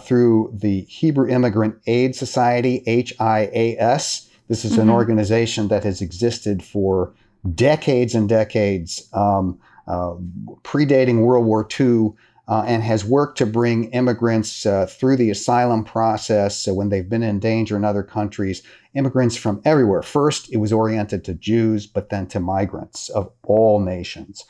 through 0.00 0.50
the 0.54 0.82
Hebrew 0.82 1.28
Immigrant 1.28 1.76
Aid 1.86 2.16
Society, 2.16 2.82
HIAS. 2.86 4.28
This 4.48 4.64
is 4.64 4.72
mm-hmm. 4.72 4.82
an 4.82 4.90
organization 4.90 5.68
that 5.68 5.84
has 5.84 6.00
existed 6.00 6.62
for 6.62 7.12
decades 7.54 8.14
and 8.14 8.28
decades, 8.28 9.08
um, 9.12 9.58
uh, 9.86 10.14
predating 10.62 11.20
World 11.20 11.46
War 11.46 11.66
II, 11.78 12.12
uh, 12.48 12.64
and 12.66 12.82
has 12.82 13.04
worked 13.04 13.36
to 13.38 13.46
bring 13.46 13.90
immigrants 13.92 14.64
uh, 14.64 14.86
through 14.86 15.16
the 15.16 15.30
asylum 15.30 15.84
process. 15.84 16.56
So 16.58 16.72
when 16.72 16.88
they've 16.88 17.08
been 17.08 17.22
in 17.22 17.38
danger 17.38 17.76
in 17.76 17.84
other 17.84 18.02
countries, 18.02 18.62
immigrants 18.94 19.36
from 19.36 19.60
everywhere. 19.64 20.02
First, 20.02 20.50
it 20.52 20.56
was 20.56 20.72
oriented 20.72 21.24
to 21.24 21.34
Jews, 21.34 21.86
but 21.86 22.08
then 22.08 22.26
to 22.28 22.40
migrants 22.40 23.10
of 23.10 23.30
all 23.44 23.80
nations. 23.80 24.44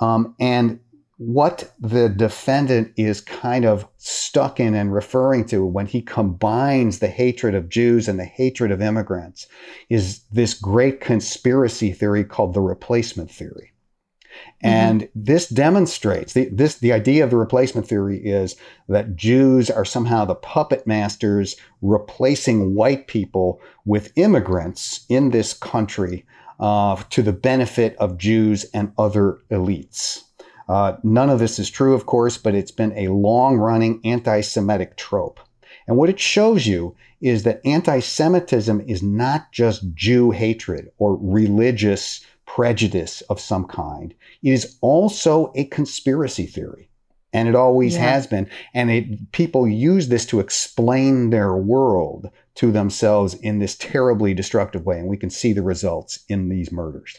Um, 0.00 0.34
and 0.40 0.80
what 1.26 1.72
the 1.80 2.08
defendant 2.08 2.92
is 2.96 3.20
kind 3.20 3.64
of 3.64 3.88
stuck 3.96 4.60
in 4.60 4.74
and 4.74 4.92
referring 4.92 5.46
to 5.46 5.64
when 5.64 5.86
he 5.86 6.02
combines 6.02 6.98
the 6.98 7.08
hatred 7.08 7.54
of 7.54 7.70
Jews 7.70 8.08
and 8.08 8.18
the 8.18 8.24
hatred 8.24 8.70
of 8.70 8.82
immigrants 8.82 9.46
is 9.88 10.20
this 10.32 10.52
great 10.52 11.00
conspiracy 11.00 11.92
theory 11.92 12.24
called 12.24 12.52
the 12.52 12.60
replacement 12.60 13.30
theory. 13.30 13.72
Mm-hmm. 14.62 14.66
And 14.66 15.08
this 15.14 15.48
demonstrates 15.48 16.34
the, 16.34 16.48
this 16.50 16.76
the 16.76 16.92
idea 16.92 17.24
of 17.24 17.30
the 17.30 17.36
replacement 17.36 17.86
theory 17.88 18.18
is 18.18 18.56
that 18.88 19.16
Jews 19.16 19.70
are 19.70 19.84
somehow 19.84 20.24
the 20.24 20.34
puppet 20.34 20.86
masters 20.86 21.56
replacing 21.80 22.74
white 22.74 23.06
people 23.06 23.60
with 23.86 24.12
immigrants 24.16 25.06
in 25.08 25.30
this 25.30 25.54
country 25.54 26.26
uh, 26.60 27.02
to 27.10 27.22
the 27.22 27.32
benefit 27.32 27.96
of 27.96 28.18
Jews 28.18 28.64
and 28.74 28.92
other 28.98 29.38
elites. 29.50 30.22
Uh, 30.68 30.96
none 31.02 31.30
of 31.30 31.38
this 31.38 31.58
is 31.58 31.68
true, 31.68 31.94
of 31.94 32.06
course, 32.06 32.38
but 32.38 32.54
it's 32.54 32.70
been 32.70 32.96
a 32.96 33.08
long 33.08 33.56
running 33.56 34.00
anti 34.04 34.40
Semitic 34.40 34.96
trope. 34.96 35.40
And 35.86 35.96
what 35.96 36.08
it 36.08 36.18
shows 36.18 36.66
you 36.66 36.96
is 37.20 37.42
that 37.42 37.60
anti 37.64 38.00
Semitism 38.00 38.82
is 38.86 39.02
not 39.02 39.52
just 39.52 39.94
Jew 39.94 40.30
hatred 40.30 40.90
or 40.98 41.18
religious 41.20 42.24
prejudice 42.46 43.20
of 43.22 43.40
some 43.40 43.64
kind, 43.66 44.14
it 44.42 44.50
is 44.50 44.76
also 44.80 45.52
a 45.54 45.64
conspiracy 45.64 46.46
theory. 46.46 46.88
And 47.32 47.48
it 47.48 47.56
always 47.56 47.94
yeah. 47.94 48.12
has 48.12 48.26
been. 48.28 48.48
And 48.74 48.90
it, 48.90 49.32
people 49.32 49.66
use 49.66 50.08
this 50.08 50.24
to 50.26 50.38
explain 50.38 51.30
their 51.30 51.56
world 51.56 52.30
to 52.56 52.70
themselves 52.70 53.34
in 53.34 53.58
this 53.58 53.74
terribly 53.76 54.34
destructive 54.34 54.86
way. 54.86 55.00
And 55.00 55.08
we 55.08 55.16
can 55.16 55.30
see 55.30 55.52
the 55.52 55.62
results 55.62 56.20
in 56.28 56.48
these 56.48 56.70
murders. 56.70 57.18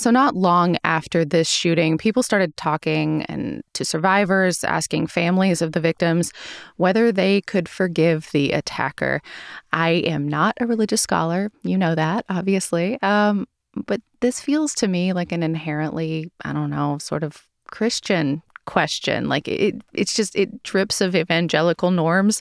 So, 0.00 0.10
not 0.10 0.34
long 0.34 0.78
after 0.82 1.26
this 1.26 1.46
shooting, 1.46 1.98
people 1.98 2.22
started 2.22 2.56
talking 2.56 3.22
and 3.24 3.62
to 3.74 3.84
survivors, 3.84 4.64
asking 4.64 5.08
families 5.08 5.60
of 5.60 5.72
the 5.72 5.80
victims 5.80 6.32
whether 6.78 7.12
they 7.12 7.42
could 7.42 7.68
forgive 7.68 8.30
the 8.32 8.52
attacker. 8.52 9.20
I 9.74 9.90
am 9.90 10.26
not 10.26 10.56
a 10.58 10.66
religious 10.66 11.02
scholar, 11.02 11.52
you 11.64 11.76
know 11.76 11.94
that, 11.94 12.24
obviously. 12.30 12.98
Um, 13.02 13.46
but 13.74 14.00
this 14.20 14.40
feels 14.40 14.74
to 14.76 14.88
me 14.88 15.12
like 15.12 15.32
an 15.32 15.42
inherently, 15.42 16.32
I 16.46 16.54
don't 16.54 16.70
know, 16.70 16.96
sort 16.96 17.22
of 17.22 17.46
Christian 17.66 18.42
question. 18.64 19.28
Like 19.28 19.48
it, 19.48 19.82
it's 19.92 20.14
just 20.14 20.34
it 20.34 20.62
drips 20.62 21.02
of 21.02 21.14
evangelical 21.14 21.90
norms. 21.90 22.40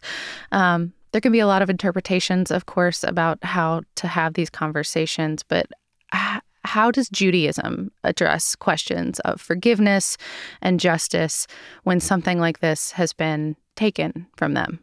Um, 0.53 0.93
there 1.11 1.19
can 1.19 1.33
be 1.33 1.41
a 1.41 1.47
lot 1.47 1.61
of 1.61 1.69
interpretations, 1.69 2.51
of 2.51 2.67
course, 2.67 3.03
about 3.03 3.43
how 3.43 3.81
to 3.95 4.07
have 4.07 4.35
these 4.35 4.49
conversations, 4.49 5.43
but 5.43 5.67
how 6.69 6.91
does 6.91 7.09
Judaism 7.09 7.91
address 8.03 8.55
questions 8.55 9.19
of 9.21 9.41
forgiveness 9.41 10.17
and 10.61 10.79
justice 10.79 11.47
when 11.83 11.99
something 11.99 12.39
like 12.39 12.59
this 12.59 12.91
has 12.91 13.11
been 13.11 13.55
taken 13.75 14.27
from 14.37 14.53
them? 14.53 14.79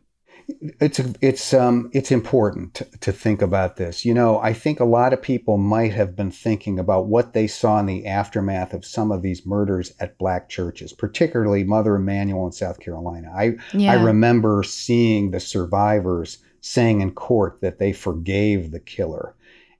It's 0.80 1.00
it's 1.20 1.54
um 1.54 1.90
it's 1.92 2.12
important 2.12 2.82
to, 3.00 3.12
think 3.12 3.42
about 3.42 3.76
this. 3.76 4.04
You 4.04 4.14
know, 4.14 4.38
I 4.38 4.52
think 4.52 4.78
a 4.78 4.84
lot 4.84 5.12
of 5.12 5.22
people 5.22 5.58
might 5.58 5.92
have 5.92 6.14
been 6.14 6.30
thinking 6.30 6.78
about 6.78 7.06
what 7.06 7.32
they 7.32 7.46
saw 7.46 7.78
in 7.80 7.86
the 7.86 8.06
aftermath 8.06 8.72
of 8.72 8.84
some 8.84 9.10
of 9.12 9.22
these 9.22 9.46
murders 9.46 9.92
at 9.98 10.18
black 10.18 10.48
churches, 10.48 10.92
particularly 10.92 11.64
Mother 11.64 11.96
Emanuel 11.96 12.46
in 12.46 12.52
South 12.52 12.80
Carolina. 12.80 13.32
I 13.36 13.56
yeah. 13.72 13.92
I 13.92 14.02
remember 14.02 14.62
seeing 14.64 15.30
the 15.30 15.40
survivors 15.40 16.38
saying 16.60 17.00
in 17.00 17.12
court 17.12 17.58
that 17.60 17.78
they 17.78 17.92
forgave 17.92 18.72
the 18.72 18.80
killer. 18.80 19.35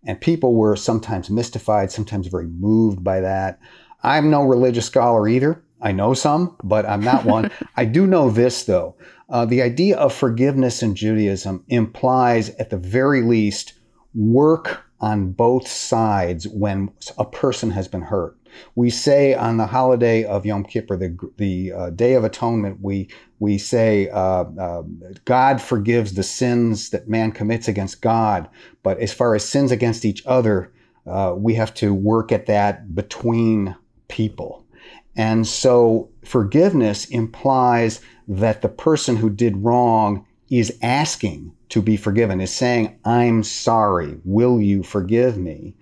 And 0.07 0.21
people 0.21 0.55
were 0.55 0.77
sometimes 0.77 1.29
mystified, 1.31 1.91
sometimes 1.91 2.29
very 2.29 2.47
moved 2.47 3.03
by 3.03 3.21
that. 3.21 3.59
I'm 4.03 4.31
no 4.31 4.43
religious 4.43 4.87
scholar 4.87 5.29
either. 5.29 5.63
I 5.81 5.93
know 5.93 6.15
some, 6.15 6.57
but 6.63 6.87
I'm 6.87 7.03
not 7.03 7.25
one. 7.25 7.51
I 7.77 7.85
do 7.85 8.07
know 8.07 8.31
this, 8.31 8.65
though. 8.65 8.97
Uh, 9.29 9.45
the 9.45 9.63
idea 9.63 9.97
of 9.97 10.15
forgiveness 10.15 10.83
in 10.83 10.95
Judaism 10.95 11.65
implies, 11.69 12.51
at 12.51 12.71
the 12.71 12.77
very 12.77 13.23
least, 13.23 13.75
work 14.15 14.85
on 15.01 15.33
both 15.33 15.69
sides 15.69 16.49
when 16.49 16.91
a 17.19 17.25
person 17.25 17.71
has 17.71 17.89
been 17.89 18.03
hurt. 18.03 18.37
We 18.75 18.91
say 18.91 19.35
on 19.35 19.57
the 19.57 19.67
holiday 19.67 20.25
of 20.25 20.47
Yom 20.47 20.65
Kippur, 20.65 20.97
the, 20.97 21.17
the 21.37 21.73
uh, 21.73 21.91
Day 21.91 22.15
of 22.15 22.25
Atonement, 22.25 22.79
we, 22.81 23.09
we 23.39 23.59
say 23.59 24.09
uh, 24.11 24.45
uh, 24.59 24.83
God 25.25 25.61
forgives 25.61 26.15
the 26.15 26.23
sins 26.23 26.91
that 26.91 27.09
man 27.09 27.33
commits 27.33 27.69
against 27.69 28.03
God. 28.03 28.49
But 28.83 28.99
as 28.99 29.13
far 29.13 29.35
as 29.35 29.49
sins 29.49 29.73
against 29.73 30.05
each 30.05 30.25
other, 30.27 30.73
uh, 31.07 31.35
we 31.37 31.55
have 31.55 31.73
to 31.75 31.95
work 31.95 32.33
at 32.33 32.47
that 32.47 32.95
between 32.95 33.77
people. 34.09 34.65
And 35.17 35.47
so 35.47 36.11
forgiveness 36.25 37.07
implies 37.07 38.01
that 38.29 38.63
the 38.63 38.69
person 38.69 39.17
who 39.17 39.31
did 39.31 39.57
wrong 39.65 40.27
is 40.51 40.77
asking 40.83 41.53
to 41.71 41.83
be 41.83 41.97
forgiven, 41.97 42.41
is 42.41 42.55
saying, 42.55 42.99
I'm 43.05 43.43
sorry, 43.43 44.19
will 44.25 44.61
you 44.61 44.83
forgive 44.83 45.37
me? 45.37 45.75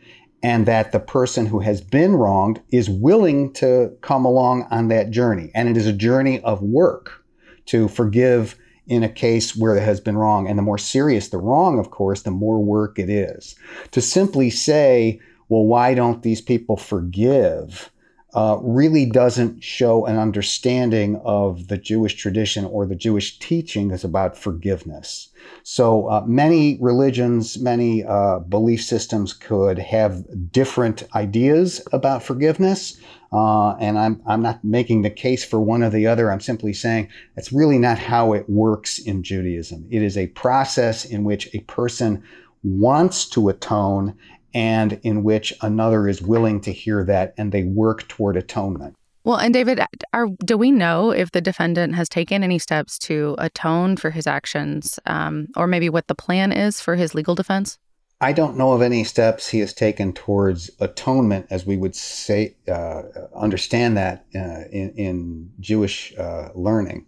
And 0.44 0.66
that 0.66 0.92
the 0.92 1.00
person 1.00 1.46
who 1.46 1.60
has 1.60 1.80
been 1.80 2.16
wronged 2.16 2.60
is 2.70 2.90
willing 2.90 3.52
to 3.54 3.96
come 4.02 4.26
along 4.26 4.68
on 4.70 4.88
that 4.88 5.10
journey. 5.10 5.50
And 5.54 5.70
it 5.70 5.76
is 5.76 5.86
a 5.86 5.92
journey 5.92 6.40
of 6.42 6.60
work 6.62 7.24
to 7.66 7.88
forgive 7.88 8.56
in 8.86 9.02
a 9.02 9.08
case 9.08 9.56
where 9.56 9.74
it 9.74 9.82
has 9.82 10.00
been 10.00 10.18
wrong. 10.18 10.46
And 10.46 10.58
the 10.58 10.62
more 10.62 10.76
serious 10.76 11.30
the 11.30 11.38
wrong, 11.38 11.78
of 11.78 11.90
course, 11.90 12.22
the 12.22 12.30
more 12.30 12.62
work 12.62 12.98
it 12.98 13.08
is. 13.08 13.54
To 13.92 14.02
simply 14.02 14.50
say, 14.50 15.18
well, 15.48 15.64
why 15.64 15.94
don't 15.94 16.22
these 16.22 16.42
people 16.42 16.76
forgive? 16.76 17.90
Uh, 18.34 18.58
really 18.62 19.06
doesn't 19.06 19.62
show 19.62 20.06
an 20.06 20.18
understanding 20.18 21.20
of 21.24 21.68
the 21.68 21.78
Jewish 21.78 22.14
tradition 22.14 22.64
or 22.64 22.84
the 22.84 22.96
Jewish 22.96 23.38
teaching 23.38 23.92
is 23.92 24.02
about 24.02 24.36
forgiveness. 24.36 25.28
So 25.62 26.08
uh, 26.08 26.24
many 26.26 26.76
religions, 26.80 27.58
many 27.58 28.02
uh, 28.02 28.40
belief 28.40 28.82
systems 28.82 29.32
could 29.32 29.78
have 29.78 30.24
different 30.50 31.04
ideas 31.14 31.80
about 31.92 32.24
forgiveness. 32.24 32.98
Uh, 33.32 33.76
and 33.76 33.98
I'm, 33.98 34.20
I'm 34.26 34.42
not 34.42 34.64
making 34.64 35.02
the 35.02 35.10
case 35.10 35.44
for 35.44 35.60
one 35.60 35.82
or 35.82 35.90
the 35.90 36.06
other. 36.06 36.30
I'm 36.30 36.40
simply 36.40 36.72
saying 36.72 37.08
that's 37.36 37.52
really 37.52 37.78
not 37.78 37.98
how 37.98 38.32
it 38.32 38.48
works 38.48 38.98
in 38.98 39.22
Judaism. 39.22 39.86
It 39.90 40.02
is 40.02 40.16
a 40.16 40.28
process 40.28 41.04
in 41.04 41.24
which 41.24 41.54
a 41.54 41.60
person 41.60 42.22
wants 42.64 43.28
to 43.30 43.48
atone 43.48 44.16
and 44.54 45.00
in 45.02 45.24
which 45.24 45.52
another 45.60 46.08
is 46.08 46.22
willing 46.22 46.60
to 46.62 46.72
hear 46.72 47.04
that 47.04 47.34
and 47.36 47.52
they 47.52 47.64
work 47.64 48.08
toward 48.08 48.36
atonement. 48.36 48.94
Well, 49.24 49.38
and 49.38 49.54
David, 49.54 49.80
are, 50.12 50.28
do 50.44 50.58
we 50.58 50.70
know 50.70 51.10
if 51.10 51.32
the 51.32 51.40
defendant 51.40 51.94
has 51.94 52.08
taken 52.10 52.44
any 52.44 52.58
steps 52.58 52.98
to 53.00 53.34
atone 53.38 53.96
for 53.96 54.10
his 54.10 54.26
actions, 54.26 55.00
um, 55.06 55.48
or 55.56 55.66
maybe 55.66 55.88
what 55.88 56.08
the 56.08 56.14
plan 56.14 56.52
is 56.52 56.80
for 56.80 56.94
his 56.94 57.14
legal 57.14 57.34
defense? 57.34 57.78
I 58.20 58.32
don't 58.32 58.56
know 58.56 58.72
of 58.72 58.82
any 58.82 59.02
steps 59.02 59.48
he 59.48 59.60
has 59.60 59.72
taken 59.72 60.12
towards 60.12 60.70
atonement, 60.78 61.46
as 61.50 61.66
we 61.66 61.76
would 61.76 61.96
say, 61.96 62.56
uh, 62.68 63.02
understand 63.34 63.96
that 63.96 64.26
uh, 64.34 64.68
in, 64.70 64.92
in, 64.96 65.50
Jewish 65.58 66.16
uh, 66.16 66.50
learning. 66.54 67.06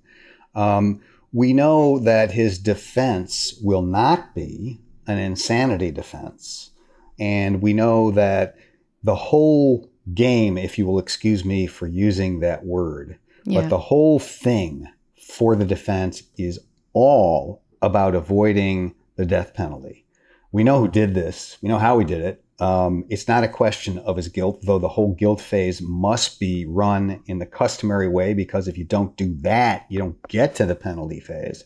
Um, 0.55 1.01
we 1.33 1.53
know 1.53 1.99
that 2.01 2.33
his 2.33 2.59
defense 2.59 3.59
will 3.63 3.83
not 3.83 4.35
be 4.35 4.81
an 5.07 5.19
insanity 5.19 5.91
defense. 5.91 6.71
And 7.19 7.63
we 7.63 7.73
know 7.73 8.11
that 8.13 8.57
the 9.03 9.15
whole 9.15 9.91
game, 10.15 10.59
if 10.59 10.79
you 10.79 10.87
will 10.87 10.99
excuse 10.99 11.45
me 11.45 11.67
for 11.67 11.87
using 11.87 12.41
that 12.41 12.65
word, 12.65 13.19
yeah. 13.45 13.61
but 13.61 13.71
the 13.71 13.79
whole 13.79 14.19
thing 14.19 14.87
for 15.21 15.57
the 15.57 15.65
defense 15.65 16.23
is 16.37 16.59
all 16.93 17.63
about 17.83 18.15
avoiding 18.15 18.95
the 19.17 19.27
death 19.27 19.55
penalty. 19.55 20.05
We 20.53 20.65
know 20.65 20.81
who 20.81 20.89
did 20.89 21.15
this, 21.15 21.59
we 21.61 21.69
know 21.69 21.79
how 21.79 21.99
he 21.99 22.05
did 22.05 22.23
it. 22.23 22.43
Um, 22.59 23.05
it's 23.11 23.29
not 23.29 23.45
a 23.45 23.49
question 23.49 23.99
of 23.99 24.17
his 24.17 24.29
guilt, 24.29 24.63
though 24.63 24.79
the 24.79 24.89
whole 24.89 25.15
guilt 25.15 25.43
phase 25.43 25.83
must 25.83 26.41
be 26.41 26.65
run 26.67 27.23
in 27.27 27.39
the 27.39 27.45
customary 27.45 28.09
way, 28.09 28.33
because 28.33 28.67
if 28.67 28.79
you 28.79 28.85
don't 28.85 29.15
do 29.17 29.35
that, 29.43 29.85
you 29.91 29.99
don't 29.99 30.17
get 30.29 30.55
to 30.55 30.65
the 30.65 30.75
penalty 30.75 31.21
phase. 31.21 31.63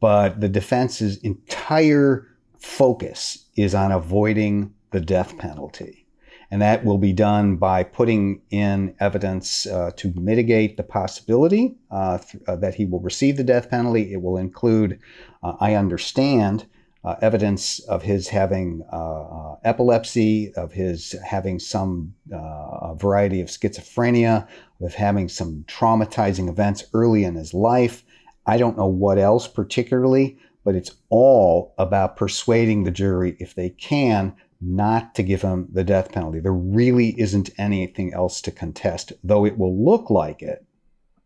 But 0.00 0.40
the 0.40 0.48
defense's 0.48 1.18
entire 1.18 2.26
focus 2.58 3.46
is 3.56 3.76
on 3.76 3.92
avoiding 3.92 4.73
the 4.94 5.00
death 5.00 5.36
penalty. 5.38 6.06
And 6.50 6.62
that 6.62 6.84
will 6.84 6.98
be 6.98 7.12
done 7.12 7.56
by 7.56 7.82
putting 7.82 8.42
in 8.50 8.94
evidence 9.00 9.66
uh, 9.66 9.90
to 9.96 10.12
mitigate 10.14 10.76
the 10.76 10.84
possibility 10.84 11.74
uh, 11.90 12.18
th- 12.18 12.42
uh, 12.46 12.54
that 12.56 12.76
he 12.76 12.84
will 12.84 13.00
receive 13.00 13.36
the 13.36 13.42
death 13.42 13.68
penalty. 13.70 14.12
It 14.12 14.22
will 14.22 14.36
include, 14.36 15.00
uh, 15.42 15.54
I 15.58 15.74
understand, 15.74 16.66
uh, 17.02 17.16
evidence 17.20 17.80
of 17.80 18.02
his 18.02 18.28
having 18.28 18.84
uh, 18.92 19.56
epilepsy, 19.64 20.52
of 20.54 20.72
his 20.72 21.16
having 21.24 21.58
some 21.58 22.14
variety 22.96 23.40
of 23.40 23.48
schizophrenia, 23.48 24.46
of 24.80 24.94
having 24.94 25.28
some 25.28 25.64
traumatizing 25.66 26.48
events 26.48 26.84
early 26.94 27.24
in 27.24 27.34
his 27.34 27.52
life. 27.52 28.04
I 28.46 28.58
don't 28.58 28.78
know 28.78 28.86
what 28.86 29.18
else 29.18 29.48
particularly, 29.48 30.38
but 30.64 30.74
it's 30.74 30.92
all 31.10 31.74
about 31.78 32.16
persuading 32.16 32.84
the 32.84 32.90
jury, 32.90 33.36
if 33.38 33.54
they 33.54 33.70
can, 33.70 34.34
not 34.60 35.14
to 35.14 35.22
give 35.22 35.42
him 35.42 35.68
the 35.72 35.84
death 35.84 36.10
penalty. 36.10 36.40
There 36.40 36.52
really 36.52 37.14
isn't 37.20 37.50
anything 37.58 38.14
else 38.14 38.40
to 38.42 38.50
contest, 38.50 39.12
though 39.22 39.44
it 39.44 39.58
will 39.58 39.84
look 39.84 40.10
like 40.10 40.42
it. 40.42 40.64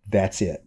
That's 0.08 0.42
it. 0.42 0.64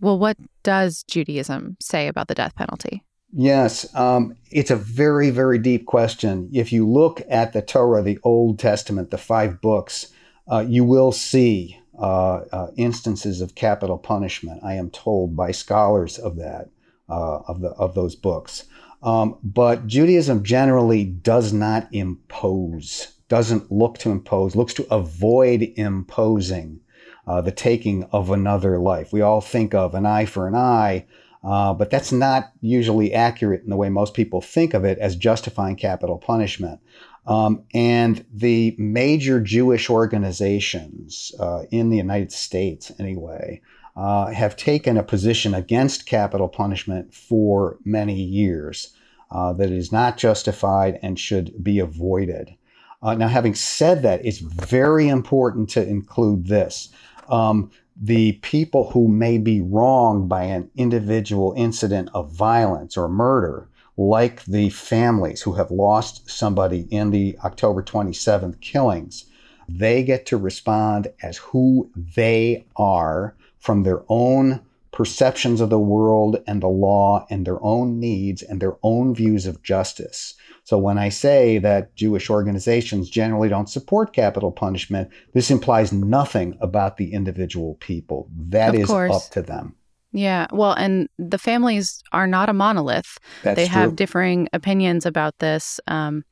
Well, 0.00 0.18
what 0.18 0.36
does 0.62 1.02
Judaism 1.04 1.76
say 1.80 2.08
about 2.08 2.28
the 2.28 2.34
death 2.34 2.54
penalty? 2.54 3.02
Yes, 3.32 3.92
um, 3.94 4.36
it's 4.50 4.70
a 4.70 4.76
very, 4.76 5.30
very 5.30 5.58
deep 5.58 5.86
question. 5.86 6.50
If 6.52 6.70
you 6.70 6.86
look 6.86 7.22
at 7.30 7.52
the 7.52 7.62
Torah, 7.62 8.02
the 8.02 8.18
Old 8.24 8.58
Testament, 8.58 9.10
the 9.10 9.18
five 9.18 9.60
books, 9.60 10.12
uh, 10.50 10.64
you 10.68 10.84
will 10.84 11.12
see 11.12 11.80
uh, 11.98 12.40
uh, 12.52 12.66
instances 12.76 13.40
of 13.40 13.54
capital 13.54 13.96
punishment. 13.96 14.60
I 14.62 14.74
am 14.74 14.90
told 14.90 15.34
by 15.34 15.52
scholars 15.52 16.18
of 16.18 16.36
that, 16.36 16.68
uh, 17.12 17.42
of 17.48 17.60
the 17.60 17.70
of 17.70 17.94
those 17.94 18.16
books. 18.16 18.64
Um, 19.02 19.38
but 19.42 19.86
Judaism 19.86 20.44
generally 20.44 21.04
does 21.04 21.52
not 21.52 21.88
impose, 21.92 23.14
doesn't 23.28 23.70
look 23.70 23.98
to 23.98 24.10
impose, 24.10 24.54
looks 24.56 24.74
to 24.74 24.86
avoid 24.94 25.72
imposing 25.76 26.80
uh, 27.26 27.40
the 27.40 27.50
taking 27.50 28.04
of 28.12 28.30
another 28.30 28.78
life. 28.78 29.12
We 29.12 29.20
all 29.20 29.40
think 29.40 29.74
of 29.74 29.94
an 29.94 30.06
eye 30.06 30.26
for 30.26 30.46
an 30.46 30.54
eye, 30.54 31.06
uh, 31.42 31.74
but 31.74 31.90
that's 31.90 32.12
not 32.12 32.52
usually 32.60 33.12
accurate 33.12 33.62
in 33.64 33.70
the 33.70 33.76
way 33.76 33.88
most 33.88 34.14
people 34.14 34.40
think 34.40 34.72
of 34.74 34.84
it 34.84 34.98
as 34.98 35.16
justifying 35.16 35.76
capital 35.76 36.18
punishment. 36.18 36.80
Um, 37.26 37.64
and 37.74 38.24
the 38.32 38.74
major 38.78 39.40
Jewish 39.40 39.90
organizations 39.90 41.32
uh, 41.38 41.64
in 41.70 41.90
the 41.90 41.96
United 41.96 42.32
States, 42.32 42.92
anyway, 42.98 43.60
uh, 43.96 44.26
have 44.26 44.56
taken 44.56 44.96
a 44.96 45.02
position 45.02 45.54
against 45.54 46.06
capital 46.06 46.48
punishment 46.48 47.12
for 47.14 47.78
many 47.84 48.20
years 48.20 48.94
uh, 49.30 49.52
that 49.52 49.70
is 49.70 49.92
not 49.92 50.16
justified 50.16 50.98
and 51.02 51.18
should 51.18 51.62
be 51.62 51.78
avoided. 51.78 52.54
Uh, 53.02 53.14
now, 53.14 53.28
having 53.28 53.54
said 53.54 54.02
that, 54.02 54.24
it's 54.24 54.38
very 54.38 55.08
important 55.08 55.68
to 55.68 55.86
include 55.86 56.46
this. 56.46 56.90
Um, 57.28 57.70
the 58.00 58.32
people 58.42 58.90
who 58.90 59.08
may 59.08 59.38
be 59.38 59.60
wronged 59.60 60.28
by 60.28 60.44
an 60.44 60.70
individual 60.76 61.52
incident 61.56 62.08
of 62.14 62.32
violence 62.32 62.96
or 62.96 63.08
murder, 63.08 63.68
like 63.96 64.44
the 64.44 64.70
families 64.70 65.42
who 65.42 65.52
have 65.52 65.70
lost 65.70 66.28
somebody 66.30 66.86
in 66.90 67.10
the 67.10 67.36
October 67.44 67.82
27th 67.82 68.60
killings, 68.60 69.26
they 69.68 70.02
get 70.02 70.26
to 70.26 70.36
respond 70.36 71.08
as 71.22 71.36
who 71.38 71.90
they 71.96 72.64
are 72.76 73.34
from 73.62 73.84
their 73.84 74.02
own 74.08 74.60
perceptions 74.90 75.60
of 75.60 75.70
the 75.70 75.78
world 75.78 76.36
and 76.46 76.60
the 76.60 76.68
law 76.68 77.24
and 77.30 77.46
their 77.46 77.62
own 77.64 77.98
needs 77.98 78.42
and 78.42 78.60
their 78.60 78.76
own 78.82 79.14
views 79.14 79.46
of 79.46 79.62
justice. 79.62 80.34
So 80.64 80.78
when 80.78 80.98
I 80.98 81.08
say 81.08 81.58
that 81.58 81.94
Jewish 81.94 82.28
organizations 82.28 83.08
generally 83.08 83.48
don't 83.48 83.70
support 83.70 84.12
capital 84.12 84.50
punishment, 84.50 85.10
this 85.32 85.50
implies 85.50 85.92
nothing 85.92 86.58
about 86.60 86.96
the 86.96 87.12
individual 87.12 87.76
people. 87.76 88.28
That 88.36 88.74
of 88.74 88.80
is 88.82 88.86
course. 88.88 89.14
up 89.14 89.32
to 89.32 89.42
them. 89.42 89.76
Yeah. 90.12 90.48
Well, 90.52 90.72
and 90.72 91.08
the 91.18 91.38
families 91.38 92.02
are 92.10 92.26
not 92.26 92.48
a 92.48 92.52
monolith. 92.52 93.16
That's 93.44 93.56
they 93.56 93.66
true. 93.66 93.74
have 93.74 93.96
differing 93.96 94.48
opinions 94.52 95.06
about 95.06 95.38
this. 95.38 95.80
Um, 95.86 96.24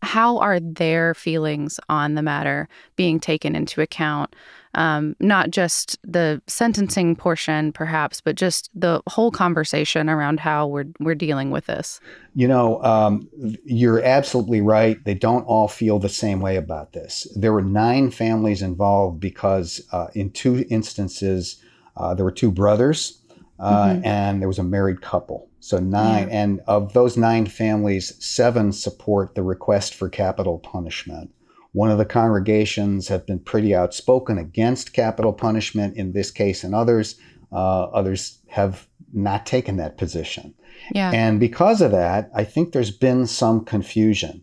how 0.00 0.38
are 0.38 0.60
their 0.60 1.14
feelings 1.14 1.78
on 1.88 2.14
the 2.14 2.22
matter 2.22 2.68
being 2.96 3.20
taken 3.20 3.54
into 3.54 3.80
account? 3.80 4.34
Um, 4.74 5.16
not 5.20 5.50
just 5.50 5.98
the 6.02 6.40
sentencing 6.46 7.14
portion, 7.16 7.72
perhaps, 7.72 8.20
but 8.20 8.36
just 8.36 8.70
the 8.74 9.02
whole 9.06 9.30
conversation 9.30 10.08
around 10.08 10.40
how 10.40 10.66
we're 10.66 10.86
we're 11.00 11.14
dealing 11.14 11.50
with 11.50 11.66
this. 11.66 12.00
You 12.34 12.48
know, 12.48 12.82
um, 12.82 13.28
you're 13.64 14.02
absolutely 14.02 14.60
right. 14.60 15.02
They 15.04 15.14
don't 15.14 15.44
all 15.44 15.68
feel 15.68 15.98
the 15.98 16.08
same 16.08 16.40
way 16.40 16.56
about 16.56 16.92
this. 16.92 17.26
There 17.36 17.52
were 17.52 17.62
nine 17.62 18.10
families 18.10 18.62
involved 18.62 19.20
because, 19.20 19.86
uh, 19.92 20.08
in 20.14 20.30
two 20.30 20.64
instances, 20.70 21.62
uh, 21.96 22.14
there 22.14 22.24
were 22.24 22.32
two 22.32 22.50
brothers 22.50 23.22
uh, 23.62 23.86
mm-hmm. 23.86 24.04
and 24.04 24.40
there 24.40 24.48
was 24.48 24.58
a 24.58 24.64
married 24.64 25.00
couple. 25.00 25.48
So 25.60 25.78
nine, 25.78 26.28
yeah. 26.28 26.42
and 26.42 26.60
of 26.66 26.92
those 26.92 27.16
nine 27.16 27.46
families, 27.46 28.12
seven 28.24 28.72
support 28.72 29.36
the 29.36 29.44
request 29.44 29.94
for 29.94 30.08
capital 30.08 30.58
punishment. 30.58 31.30
One 31.72 31.90
of 31.90 31.98
the 31.98 32.04
congregations 32.04 33.08
have 33.08 33.26
been 33.26 33.38
pretty 33.38 33.74
outspoken 33.74 34.38
against 34.38 34.92
capital 34.92 35.32
punishment 35.32 35.96
in 35.96 36.12
this 36.12 36.30
case 36.30 36.64
and 36.64 36.74
others. 36.74 37.16
Uh, 37.50 37.84
others 37.84 38.38
have 38.48 38.86
not 39.12 39.46
taken 39.46 39.76
that 39.76 39.98
position. 39.98 40.54
Yeah. 40.94 41.10
And 41.10 41.40
because 41.40 41.80
of 41.80 41.90
that, 41.92 42.30
I 42.34 42.44
think 42.44 42.72
there's 42.72 42.90
been 42.90 43.26
some 43.26 43.64
confusion. 43.64 44.42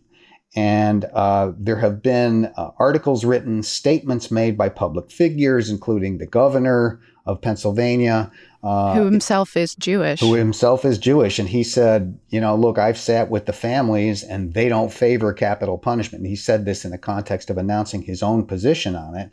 And 0.56 1.04
uh, 1.14 1.52
there 1.56 1.76
have 1.76 2.02
been 2.02 2.46
uh, 2.56 2.70
articles 2.78 3.24
written, 3.24 3.62
statements 3.62 4.30
made 4.32 4.58
by 4.58 4.68
public 4.68 5.12
figures, 5.12 5.70
including 5.70 6.18
the 6.18 6.26
governor 6.26 7.00
of 7.26 7.40
Pennsylvania, 7.40 8.32
uh, 8.62 8.94
who 8.94 9.04
himself 9.06 9.56
is 9.56 9.74
Jewish. 9.74 10.20
Who 10.20 10.34
himself 10.34 10.84
is 10.84 10.98
Jewish. 10.98 11.38
And 11.38 11.48
he 11.48 11.62
said, 11.62 12.18
you 12.28 12.40
know, 12.40 12.54
look, 12.54 12.78
I've 12.78 12.98
sat 12.98 13.30
with 13.30 13.46
the 13.46 13.52
families 13.52 14.22
and 14.22 14.52
they 14.52 14.68
don't 14.68 14.92
favor 14.92 15.32
capital 15.32 15.78
punishment. 15.78 16.22
And 16.22 16.30
he 16.30 16.36
said 16.36 16.64
this 16.64 16.84
in 16.84 16.90
the 16.90 16.98
context 16.98 17.48
of 17.48 17.56
announcing 17.56 18.02
his 18.02 18.22
own 18.22 18.44
position 18.44 18.96
on 18.96 19.16
it. 19.16 19.30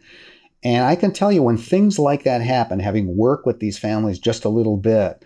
And 0.64 0.86
I 0.86 0.96
can 0.96 1.12
tell 1.12 1.32
you 1.32 1.44
when 1.44 1.58
things 1.58 2.00
like 2.00 2.24
that 2.24 2.42
happen, 2.42 2.80
having 2.80 3.18
worked 3.18 3.46
with 3.46 3.60
these 3.60 3.78
families 3.78 4.18
just 4.18 4.46
a 4.46 4.50
little 4.50 4.78
bit, 4.78 5.24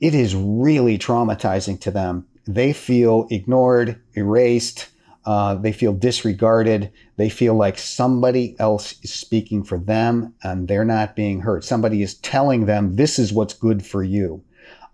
it 0.00 0.14
is 0.14 0.34
really 0.34 0.98
traumatizing 0.98 1.80
to 1.82 1.90
them. 1.90 2.26
They 2.46 2.72
feel 2.72 3.28
ignored, 3.30 4.00
erased, 4.14 4.88
uh, 5.24 5.54
they 5.54 5.72
feel 5.72 5.92
disregarded. 5.92 6.92
They 7.16 7.28
feel 7.28 7.54
like 7.54 7.78
somebody 7.78 8.56
else 8.58 8.94
is 9.02 9.12
speaking 9.12 9.62
for 9.62 9.78
them 9.78 10.34
and 10.42 10.66
they're 10.66 10.84
not 10.84 11.16
being 11.16 11.40
heard. 11.40 11.64
Somebody 11.64 12.02
is 12.02 12.14
telling 12.14 12.66
them 12.66 12.96
this 12.96 13.18
is 13.18 13.32
what's 13.32 13.54
good 13.54 13.84
for 13.84 14.02
you. 14.02 14.42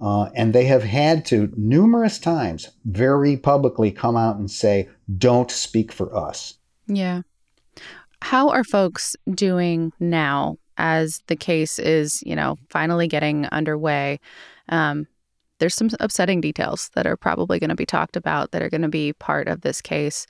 Uh, 0.01 0.31
and 0.35 0.55
they 0.55 0.65
have 0.65 0.85
had 0.85 1.25
to 1.25 1.53
numerous 1.57 2.19
times 2.19 2.71
very 2.85 3.37
publicly 3.37 3.91
come 3.91 4.17
out 4.17 4.37
and 4.37 4.51
say, 4.51 4.89
don't 5.17 5.51
speak 5.51 5.91
for 5.91 6.15
us. 6.17 6.55
Yeah. 6.87 7.23
How 8.23 8.51
are 8.51 8.65
folks 8.65 9.17
doing 9.35 9.93
now 9.99 10.57
as 10.77 11.21
the 11.27 11.37
case 11.37 11.79
is, 11.79 12.23
you 12.25 12.37
know, 12.37 12.57
finally 12.71 13.09
getting 13.09 13.47
underway? 13.47 14.21
Um, 14.69 15.07
there's 15.59 15.75
some 15.75 15.91
upsetting 16.01 16.41
details 16.41 16.91
that 16.95 17.07
are 17.07 17.17
probably 17.17 17.59
going 17.59 17.71
to 17.71 17.77
be 17.77 17.87
talked 17.87 18.17
about 18.17 18.53
that 18.53 18.63
are 18.63 18.71
going 18.71 18.83
to 18.83 18.89
be 18.89 19.13
part 19.13 19.49
of 19.49 19.61
this 19.61 19.81
case. 19.81 20.27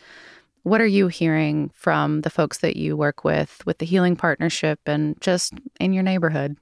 What 0.62 0.80
are 0.80 0.86
you 0.86 1.08
hearing 1.08 1.70
from 1.74 2.22
the 2.22 2.30
folks 2.30 2.58
that 2.58 2.76
you 2.76 2.96
work 2.96 3.24
with, 3.24 3.64
with 3.64 3.78
the 3.78 3.86
Healing 3.86 4.16
Partnership, 4.16 4.80
and 4.86 5.18
just 5.20 5.54
in 5.80 5.92
your 5.92 6.02
neighborhood? 6.02 6.56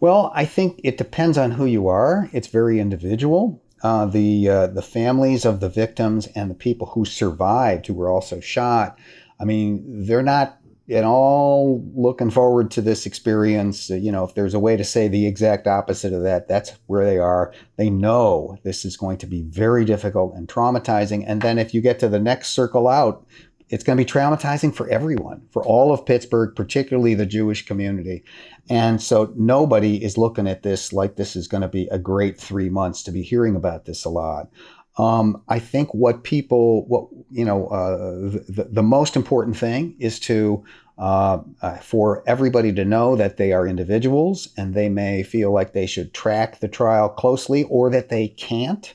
Well, 0.00 0.32
I 0.34 0.44
think 0.44 0.80
it 0.82 0.98
depends 0.98 1.38
on 1.38 1.52
who 1.52 1.64
you 1.64 1.88
are. 1.88 2.28
It's 2.32 2.48
very 2.48 2.80
individual. 2.80 3.62
Uh, 3.82 4.06
the 4.06 4.48
uh, 4.48 4.66
the 4.68 4.82
families 4.82 5.44
of 5.44 5.60
the 5.60 5.68
victims 5.68 6.26
and 6.34 6.50
the 6.50 6.54
people 6.54 6.88
who 6.88 7.04
survived, 7.04 7.86
who 7.86 7.94
were 7.94 8.10
also 8.10 8.40
shot. 8.40 8.98
I 9.38 9.44
mean, 9.44 10.06
they're 10.06 10.22
not 10.22 10.58
and 10.88 11.04
all 11.04 11.84
looking 11.94 12.30
forward 12.30 12.70
to 12.72 12.80
this 12.80 13.06
experience. 13.06 13.90
Uh, 13.90 13.94
you 13.94 14.12
know, 14.12 14.24
if 14.24 14.34
there's 14.34 14.54
a 14.54 14.60
way 14.60 14.76
to 14.76 14.84
say 14.84 15.08
the 15.08 15.26
exact 15.26 15.66
opposite 15.66 16.12
of 16.12 16.22
that, 16.22 16.48
that's 16.48 16.72
where 16.86 17.04
they 17.04 17.18
are. 17.18 17.52
They 17.76 17.90
know 17.90 18.56
this 18.62 18.84
is 18.84 18.96
going 18.96 19.18
to 19.18 19.26
be 19.26 19.42
very 19.42 19.84
difficult 19.84 20.34
and 20.34 20.48
traumatizing. 20.48 21.24
And 21.26 21.42
then 21.42 21.58
if 21.58 21.74
you 21.74 21.80
get 21.80 21.98
to 22.00 22.08
the 22.08 22.20
next 22.20 22.50
circle 22.50 22.88
out, 22.88 23.26
it's 23.68 23.82
going 23.82 23.98
to 23.98 24.04
be 24.04 24.08
traumatizing 24.08 24.72
for 24.72 24.88
everyone, 24.88 25.42
for 25.50 25.64
all 25.64 25.92
of 25.92 26.06
Pittsburgh, 26.06 26.54
particularly 26.54 27.14
the 27.14 27.26
Jewish 27.26 27.66
community. 27.66 28.22
And 28.70 29.02
so 29.02 29.32
nobody 29.36 30.02
is 30.04 30.16
looking 30.16 30.46
at 30.46 30.62
this 30.62 30.92
like 30.92 31.16
this 31.16 31.34
is 31.34 31.48
going 31.48 31.62
to 31.62 31.68
be 31.68 31.88
a 31.90 31.98
great 31.98 32.38
three 32.38 32.68
months 32.68 33.02
to 33.04 33.10
be 33.10 33.22
hearing 33.22 33.56
about 33.56 33.84
this 33.84 34.04
a 34.04 34.08
lot. 34.08 34.48
Um, 34.98 35.42
I 35.48 35.58
think 35.58 35.92
what 35.92 36.24
people, 36.24 36.86
what 36.86 37.08
you 37.30 37.44
know, 37.44 37.66
uh, 37.68 38.30
the, 38.48 38.68
the 38.70 38.82
most 38.82 39.14
important 39.16 39.56
thing 39.56 39.94
is 39.98 40.18
to 40.20 40.64
uh, 40.98 41.42
uh, 41.60 41.76
for 41.76 42.24
everybody 42.26 42.72
to 42.72 42.84
know 42.84 43.16
that 43.16 43.36
they 43.36 43.52
are 43.52 43.66
individuals 43.66 44.48
and 44.56 44.72
they 44.72 44.88
may 44.88 45.22
feel 45.22 45.52
like 45.52 45.74
they 45.74 45.86
should 45.86 46.14
track 46.14 46.60
the 46.60 46.68
trial 46.68 47.10
closely 47.10 47.64
or 47.64 47.90
that 47.90 48.08
they 48.08 48.28
can't 48.28 48.94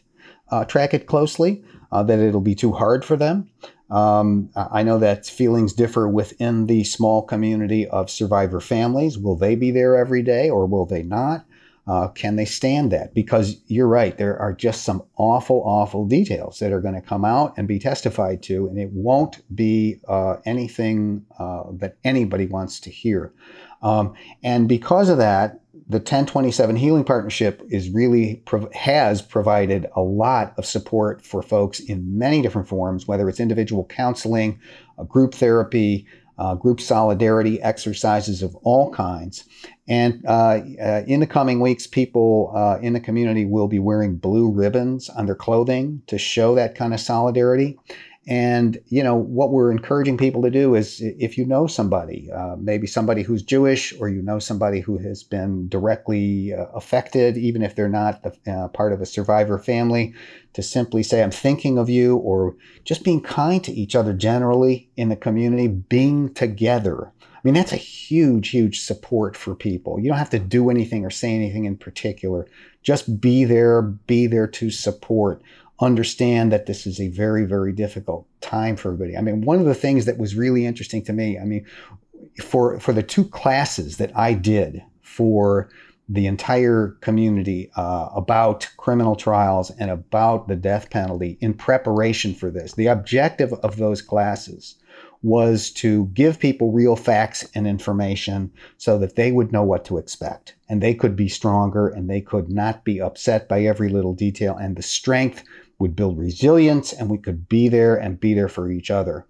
uh, 0.49 0.65
track 0.65 0.95
it 0.95 1.05
closely, 1.05 1.63
uh, 1.91 2.01
that 2.01 2.17
it'll 2.17 2.41
be 2.41 2.55
too 2.55 2.71
hard 2.71 3.05
for 3.05 3.15
them. 3.15 3.47
Um, 3.91 4.49
I 4.55 4.81
know 4.81 4.97
that 4.97 5.27
feelings 5.27 5.73
differ 5.73 6.07
within 6.07 6.65
the 6.65 6.85
small 6.85 7.21
community 7.21 7.87
of 7.87 8.09
survivor 8.09 8.61
families. 8.61 9.19
Will 9.19 9.35
they 9.35 9.55
be 9.55 9.69
there 9.69 9.95
every 9.95 10.23
day 10.23 10.49
or 10.49 10.65
will 10.65 10.85
they 10.85 11.03
not? 11.03 11.45
Uh, 11.87 12.07
can 12.09 12.35
they 12.35 12.45
stand 12.45 12.91
that? 12.91 13.13
Because 13.13 13.59
you're 13.67 13.87
right, 13.87 14.17
there 14.17 14.37
are 14.37 14.53
just 14.53 14.83
some 14.83 15.03
awful, 15.17 15.63
awful 15.65 16.05
details 16.05 16.59
that 16.59 16.71
are 16.71 16.81
going 16.81 16.93
to 16.93 17.01
come 17.01 17.25
out 17.25 17.57
and 17.57 17.67
be 17.67 17.79
testified 17.79 18.43
to, 18.43 18.67
and 18.67 18.79
it 18.79 18.91
won't 18.91 19.41
be 19.55 19.99
uh, 20.07 20.37
anything 20.45 21.25
uh, 21.39 21.63
that 21.73 21.97
anybody 22.03 22.45
wants 22.45 22.79
to 22.81 22.91
hear. 22.91 23.33
Um, 23.81 24.13
and 24.43 24.69
because 24.69 25.09
of 25.09 25.17
that, 25.17 25.61
the 25.91 25.97
1027 25.97 26.77
Healing 26.77 27.03
Partnership 27.03 27.61
is 27.69 27.89
really 27.89 28.41
has 28.73 29.21
provided 29.21 29.87
a 29.93 30.01
lot 30.01 30.53
of 30.57 30.65
support 30.65 31.25
for 31.25 31.41
folks 31.41 31.81
in 31.81 32.17
many 32.17 32.41
different 32.41 32.69
forms, 32.69 33.07
whether 33.07 33.27
it's 33.27 33.41
individual 33.41 33.85
counseling, 33.85 34.59
group 35.09 35.33
therapy, 35.33 36.05
uh, 36.41 36.55
group 36.55 36.81
solidarity 36.81 37.61
exercises 37.61 38.41
of 38.41 38.55
all 38.63 38.91
kinds. 38.91 39.43
And 39.87 40.25
uh, 40.27 40.61
uh, 40.81 41.03
in 41.05 41.19
the 41.19 41.27
coming 41.27 41.59
weeks, 41.59 41.85
people 41.85 42.51
uh, 42.55 42.79
in 42.81 42.93
the 42.93 42.99
community 42.99 43.45
will 43.45 43.67
be 43.67 43.77
wearing 43.77 44.15
blue 44.15 44.49
ribbons 44.49 45.07
on 45.07 45.27
their 45.27 45.35
clothing 45.35 46.01
to 46.07 46.17
show 46.17 46.55
that 46.55 46.73
kind 46.73 46.95
of 46.95 46.99
solidarity. 46.99 47.77
And, 48.27 48.77
you 48.85 49.01
know, 49.01 49.15
what 49.15 49.49
we're 49.49 49.71
encouraging 49.71 50.15
people 50.15 50.43
to 50.43 50.51
do 50.51 50.75
is 50.75 51.01
if 51.01 51.39
you 51.39 51.45
know 51.45 51.65
somebody, 51.65 52.29
uh, 52.31 52.55
maybe 52.59 52.85
somebody 52.85 53.23
who's 53.23 53.41
Jewish 53.41 53.99
or 53.99 54.09
you 54.09 54.21
know 54.21 54.37
somebody 54.37 54.79
who 54.79 54.99
has 54.99 55.23
been 55.23 55.67
directly 55.69 56.53
uh, 56.53 56.65
affected, 56.75 57.35
even 57.35 57.63
if 57.63 57.75
they're 57.75 57.89
not 57.89 58.23
uh, 58.45 58.67
part 58.67 58.93
of 58.93 59.01
a 59.01 59.07
survivor 59.07 59.57
family, 59.57 60.13
to 60.53 60.61
simply 60.61 61.01
say, 61.01 61.23
I'm 61.23 61.31
thinking 61.31 61.79
of 61.79 61.89
you, 61.89 62.17
or 62.17 62.55
just 62.83 63.03
being 63.03 63.21
kind 63.21 63.63
to 63.63 63.71
each 63.71 63.95
other 63.95 64.13
generally 64.13 64.89
in 64.97 65.09
the 65.09 65.15
community, 65.15 65.67
being 65.67 66.31
together. 66.33 67.11
I 67.21 67.39
mean, 67.43 67.55
that's 67.55 67.73
a 67.73 67.77
huge, 67.77 68.49
huge 68.49 68.81
support 68.81 69.35
for 69.35 69.55
people. 69.55 69.99
You 69.99 70.09
don't 70.09 70.19
have 70.19 70.29
to 70.29 70.39
do 70.39 70.69
anything 70.69 71.03
or 71.03 71.09
say 71.09 71.33
anything 71.33 71.65
in 71.65 71.75
particular. 71.75 72.47
Just 72.83 73.19
be 73.19 73.45
there, 73.45 73.81
be 73.81 74.27
there 74.27 74.47
to 74.47 74.69
support 74.69 75.41
understand 75.81 76.51
that 76.51 76.67
this 76.67 76.85
is 76.85 76.99
a 76.99 77.09
very, 77.09 77.45
very 77.45 77.73
difficult 77.73 78.27
time 78.39 78.75
for 78.75 78.93
everybody. 78.93 79.17
I 79.17 79.21
mean, 79.21 79.41
one 79.41 79.59
of 79.59 79.65
the 79.65 79.75
things 79.75 80.05
that 80.05 80.17
was 80.17 80.35
really 80.35 80.65
interesting 80.65 81.03
to 81.05 81.13
me, 81.13 81.39
I 81.39 81.43
mean, 81.43 81.65
for 82.41 82.79
for 82.79 82.93
the 82.93 83.03
two 83.03 83.25
classes 83.25 83.97
that 83.97 84.15
I 84.15 84.33
did 84.33 84.83
for 85.01 85.69
the 86.07 86.27
entire 86.27 86.97
community 87.01 87.71
uh, 87.75 88.09
about 88.13 88.69
criminal 88.77 89.15
trials 89.15 89.71
and 89.71 89.89
about 89.89 90.47
the 90.47 90.55
death 90.55 90.89
penalty 90.89 91.37
in 91.41 91.53
preparation 91.53 92.33
for 92.33 92.51
this, 92.51 92.73
the 92.73 92.87
objective 92.87 93.53
of 93.53 93.77
those 93.77 94.01
classes 94.01 94.75
was 95.23 95.69
to 95.69 96.07
give 96.07 96.39
people 96.39 96.71
real 96.71 96.95
facts 96.95 97.47
and 97.53 97.67
information 97.67 98.51
so 98.77 98.97
that 98.97 99.15
they 99.15 99.31
would 99.31 99.51
know 99.51 99.63
what 99.63 99.85
to 99.85 99.97
expect 99.97 100.55
and 100.67 100.81
they 100.81 100.93
could 100.93 101.15
be 101.15 101.29
stronger 101.29 101.87
and 101.87 102.09
they 102.09 102.21
could 102.21 102.49
not 102.49 102.83
be 102.83 102.99
upset 102.99 103.47
by 103.47 103.61
every 103.61 103.87
little 103.87 104.13
detail 104.13 104.57
and 104.57 104.75
the 104.75 104.81
strength 104.81 105.43
would 105.81 105.95
build 105.95 106.17
resilience 106.17 106.93
and 106.93 107.09
we 107.09 107.17
could 107.17 107.49
be 107.49 107.67
there 107.67 107.95
and 107.95 108.19
be 108.19 108.33
there 108.33 108.47
for 108.47 108.71
each 108.71 108.89
other. 108.89 109.25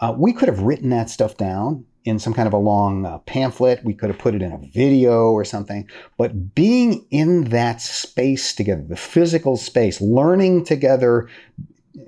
Uh, 0.00 0.14
we 0.16 0.32
could 0.32 0.48
have 0.48 0.60
written 0.60 0.90
that 0.90 1.10
stuff 1.10 1.36
down 1.36 1.84
in 2.04 2.18
some 2.18 2.32
kind 2.32 2.46
of 2.46 2.52
a 2.52 2.58
long 2.58 3.04
uh, 3.04 3.18
pamphlet. 3.18 3.84
We 3.84 3.92
could 3.92 4.08
have 4.08 4.18
put 4.18 4.34
it 4.34 4.42
in 4.42 4.52
a 4.52 4.58
video 4.72 5.32
or 5.32 5.44
something. 5.44 5.88
But 6.16 6.54
being 6.54 7.04
in 7.10 7.44
that 7.44 7.80
space 7.80 8.54
together, 8.54 8.82
the 8.82 8.96
physical 8.96 9.56
space, 9.56 10.00
learning 10.00 10.64
together, 10.64 11.28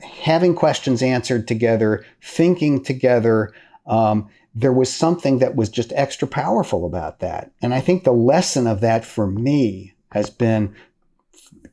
having 0.03 0.55
questions 0.55 1.03
answered 1.03 1.49
together, 1.49 2.07
thinking 2.23 2.85
together, 2.85 3.53
um, 3.87 4.29
there 4.55 4.73
was 4.73 4.93
something 4.93 5.39
that 5.39 5.57
was 5.57 5.69
just 5.69 5.93
extra 5.95 6.29
powerful 6.29 6.87
about 6.87 7.21
that. 7.21 7.51
And 7.61 7.75
I 7.75 7.81
think 7.81 8.05
the 8.05 8.13
lesson 8.13 8.67
of 8.67 8.81
that 8.81 9.05
for 9.05 9.27
me 9.27 9.95
has 10.13 10.31
been 10.31 10.75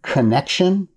connection 0.01 0.87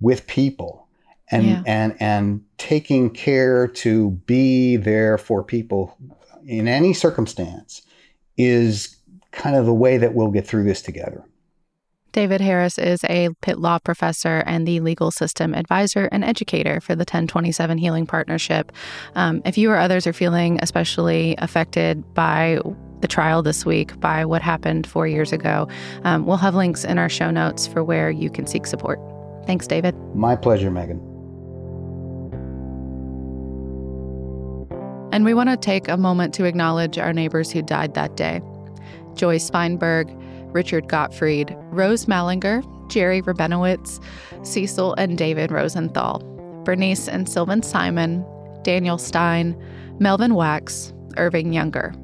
with 0.00 0.26
people 0.26 0.86
and 1.30 1.44
yeah. 1.44 1.62
and 1.66 1.96
and 2.00 2.44
taking 2.58 3.10
care 3.10 3.66
to 3.66 4.10
be 4.26 4.76
there 4.76 5.18
for 5.18 5.42
people 5.42 5.96
in 6.46 6.68
any 6.68 6.92
circumstance 6.92 7.82
is 8.36 8.96
kind 9.32 9.56
of 9.56 9.66
the 9.66 9.74
way 9.74 9.98
that 9.98 10.14
we'll 10.14 10.30
get 10.30 10.46
through 10.46 10.64
this 10.64 10.82
together. 10.82 11.24
David 12.12 12.40
Harris 12.40 12.78
is 12.78 13.04
a 13.10 13.28
Pitt 13.42 13.58
Law 13.58 13.78
professor 13.78 14.42
and 14.46 14.66
the 14.66 14.80
legal 14.80 15.10
system 15.10 15.52
advisor 15.52 16.08
and 16.10 16.24
educator 16.24 16.80
for 16.80 16.94
the 16.94 17.00
1027 17.00 17.76
Healing 17.76 18.06
Partnership. 18.06 18.72
Um, 19.14 19.42
if 19.44 19.58
you 19.58 19.70
or 19.70 19.76
others 19.76 20.06
are 20.06 20.14
feeling 20.14 20.58
especially 20.62 21.34
affected 21.38 22.14
by 22.14 22.58
the 23.00 23.08
trial 23.08 23.42
this 23.42 23.66
week, 23.66 24.00
by 24.00 24.24
what 24.24 24.40
happened 24.40 24.86
four 24.86 25.06
years 25.06 25.30
ago, 25.30 25.68
um, 26.04 26.24
we'll 26.24 26.38
have 26.38 26.54
links 26.54 26.84
in 26.84 26.96
our 26.96 27.10
show 27.10 27.30
notes 27.30 27.66
for 27.66 27.84
where 27.84 28.10
you 28.10 28.30
can 28.30 28.46
seek 28.46 28.66
support. 28.66 28.98
Thanks, 29.46 29.66
David. 29.66 29.94
My 30.14 30.36
pleasure, 30.36 30.70
Megan. 30.70 31.00
And 35.12 35.24
we 35.24 35.32
want 35.32 35.48
to 35.48 35.56
take 35.56 35.88
a 35.88 35.96
moment 35.96 36.34
to 36.34 36.44
acknowledge 36.44 36.98
our 36.98 37.12
neighbors 37.12 37.50
who 37.50 37.62
died 37.62 37.94
that 37.94 38.16
day 38.16 38.42
Joyce 39.14 39.50
Fienberg, 39.50 40.12
Richard 40.52 40.88
Gottfried, 40.88 41.56
Rose 41.70 42.06
Mallinger, 42.06 42.62
Jerry 42.90 43.22
Rabinowitz, 43.22 44.02
Cecil 44.44 44.94
and 44.94 45.16
David 45.16 45.50
Rosenthal, 45.50 46.20
Bernice 46.64 47.08
and 47.08 47.28
Sylvan 47.28 47.62
Simon, 47.62 48.26
Daniel 48.62 48.98
Stein, 48.98 49.56
Melvin 49.98 50.34
Wax, 50.34 50.92
Irving 51.16 51.52
Younger. 51.52 51.94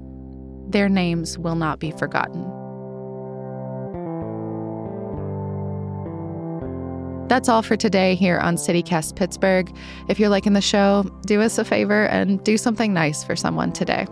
Their 0.69 0.89
names 0.89 1.37
will 1.37 1.57
not 1.57 1.81
be 1.81 1.91
forgotten. 1.91 2.62
That's 7.33 7.49
all 7.49 7.63
for 7.63 7.79
today 7.79 8.15
here 8.15 8.37
on 8.41 8.57
CityCast 8.57 9.17
Pittsburgh. 9.17 9.75
If 10.07 10.21
you're 10.21 10.29
liking 10.29 10.53
the 10.53 10.61
show, 10.61 11.05
do 11.25 11.41
us 11.41 11.57
a 11.57 11.65
favor 11.65 12.05
and 12.09 12.45
do 12.45 12.59
something 12.59 12.93
nice 12.93 13.25
for 13.25 13.37
someone 13.37 13.73
today. 13.73 14.07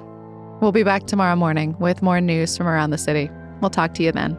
We'll 0.63 0.73
be 0.73 0.85
back 0.85 1.07
tomorrow 1.07 1.37
morning 1.37 1.77
with 1.79 2.01
more 2.01 2.23
news 2.23 2.57
from 2.57 2.67
around 2.67 2.93
the 2.93 2.97
city. 2.97 3.29
We'll 3.61 3.69
talk 3.69 3.93
to 3.97 4.03
you 4.03 4.11
then. 4.11 4.39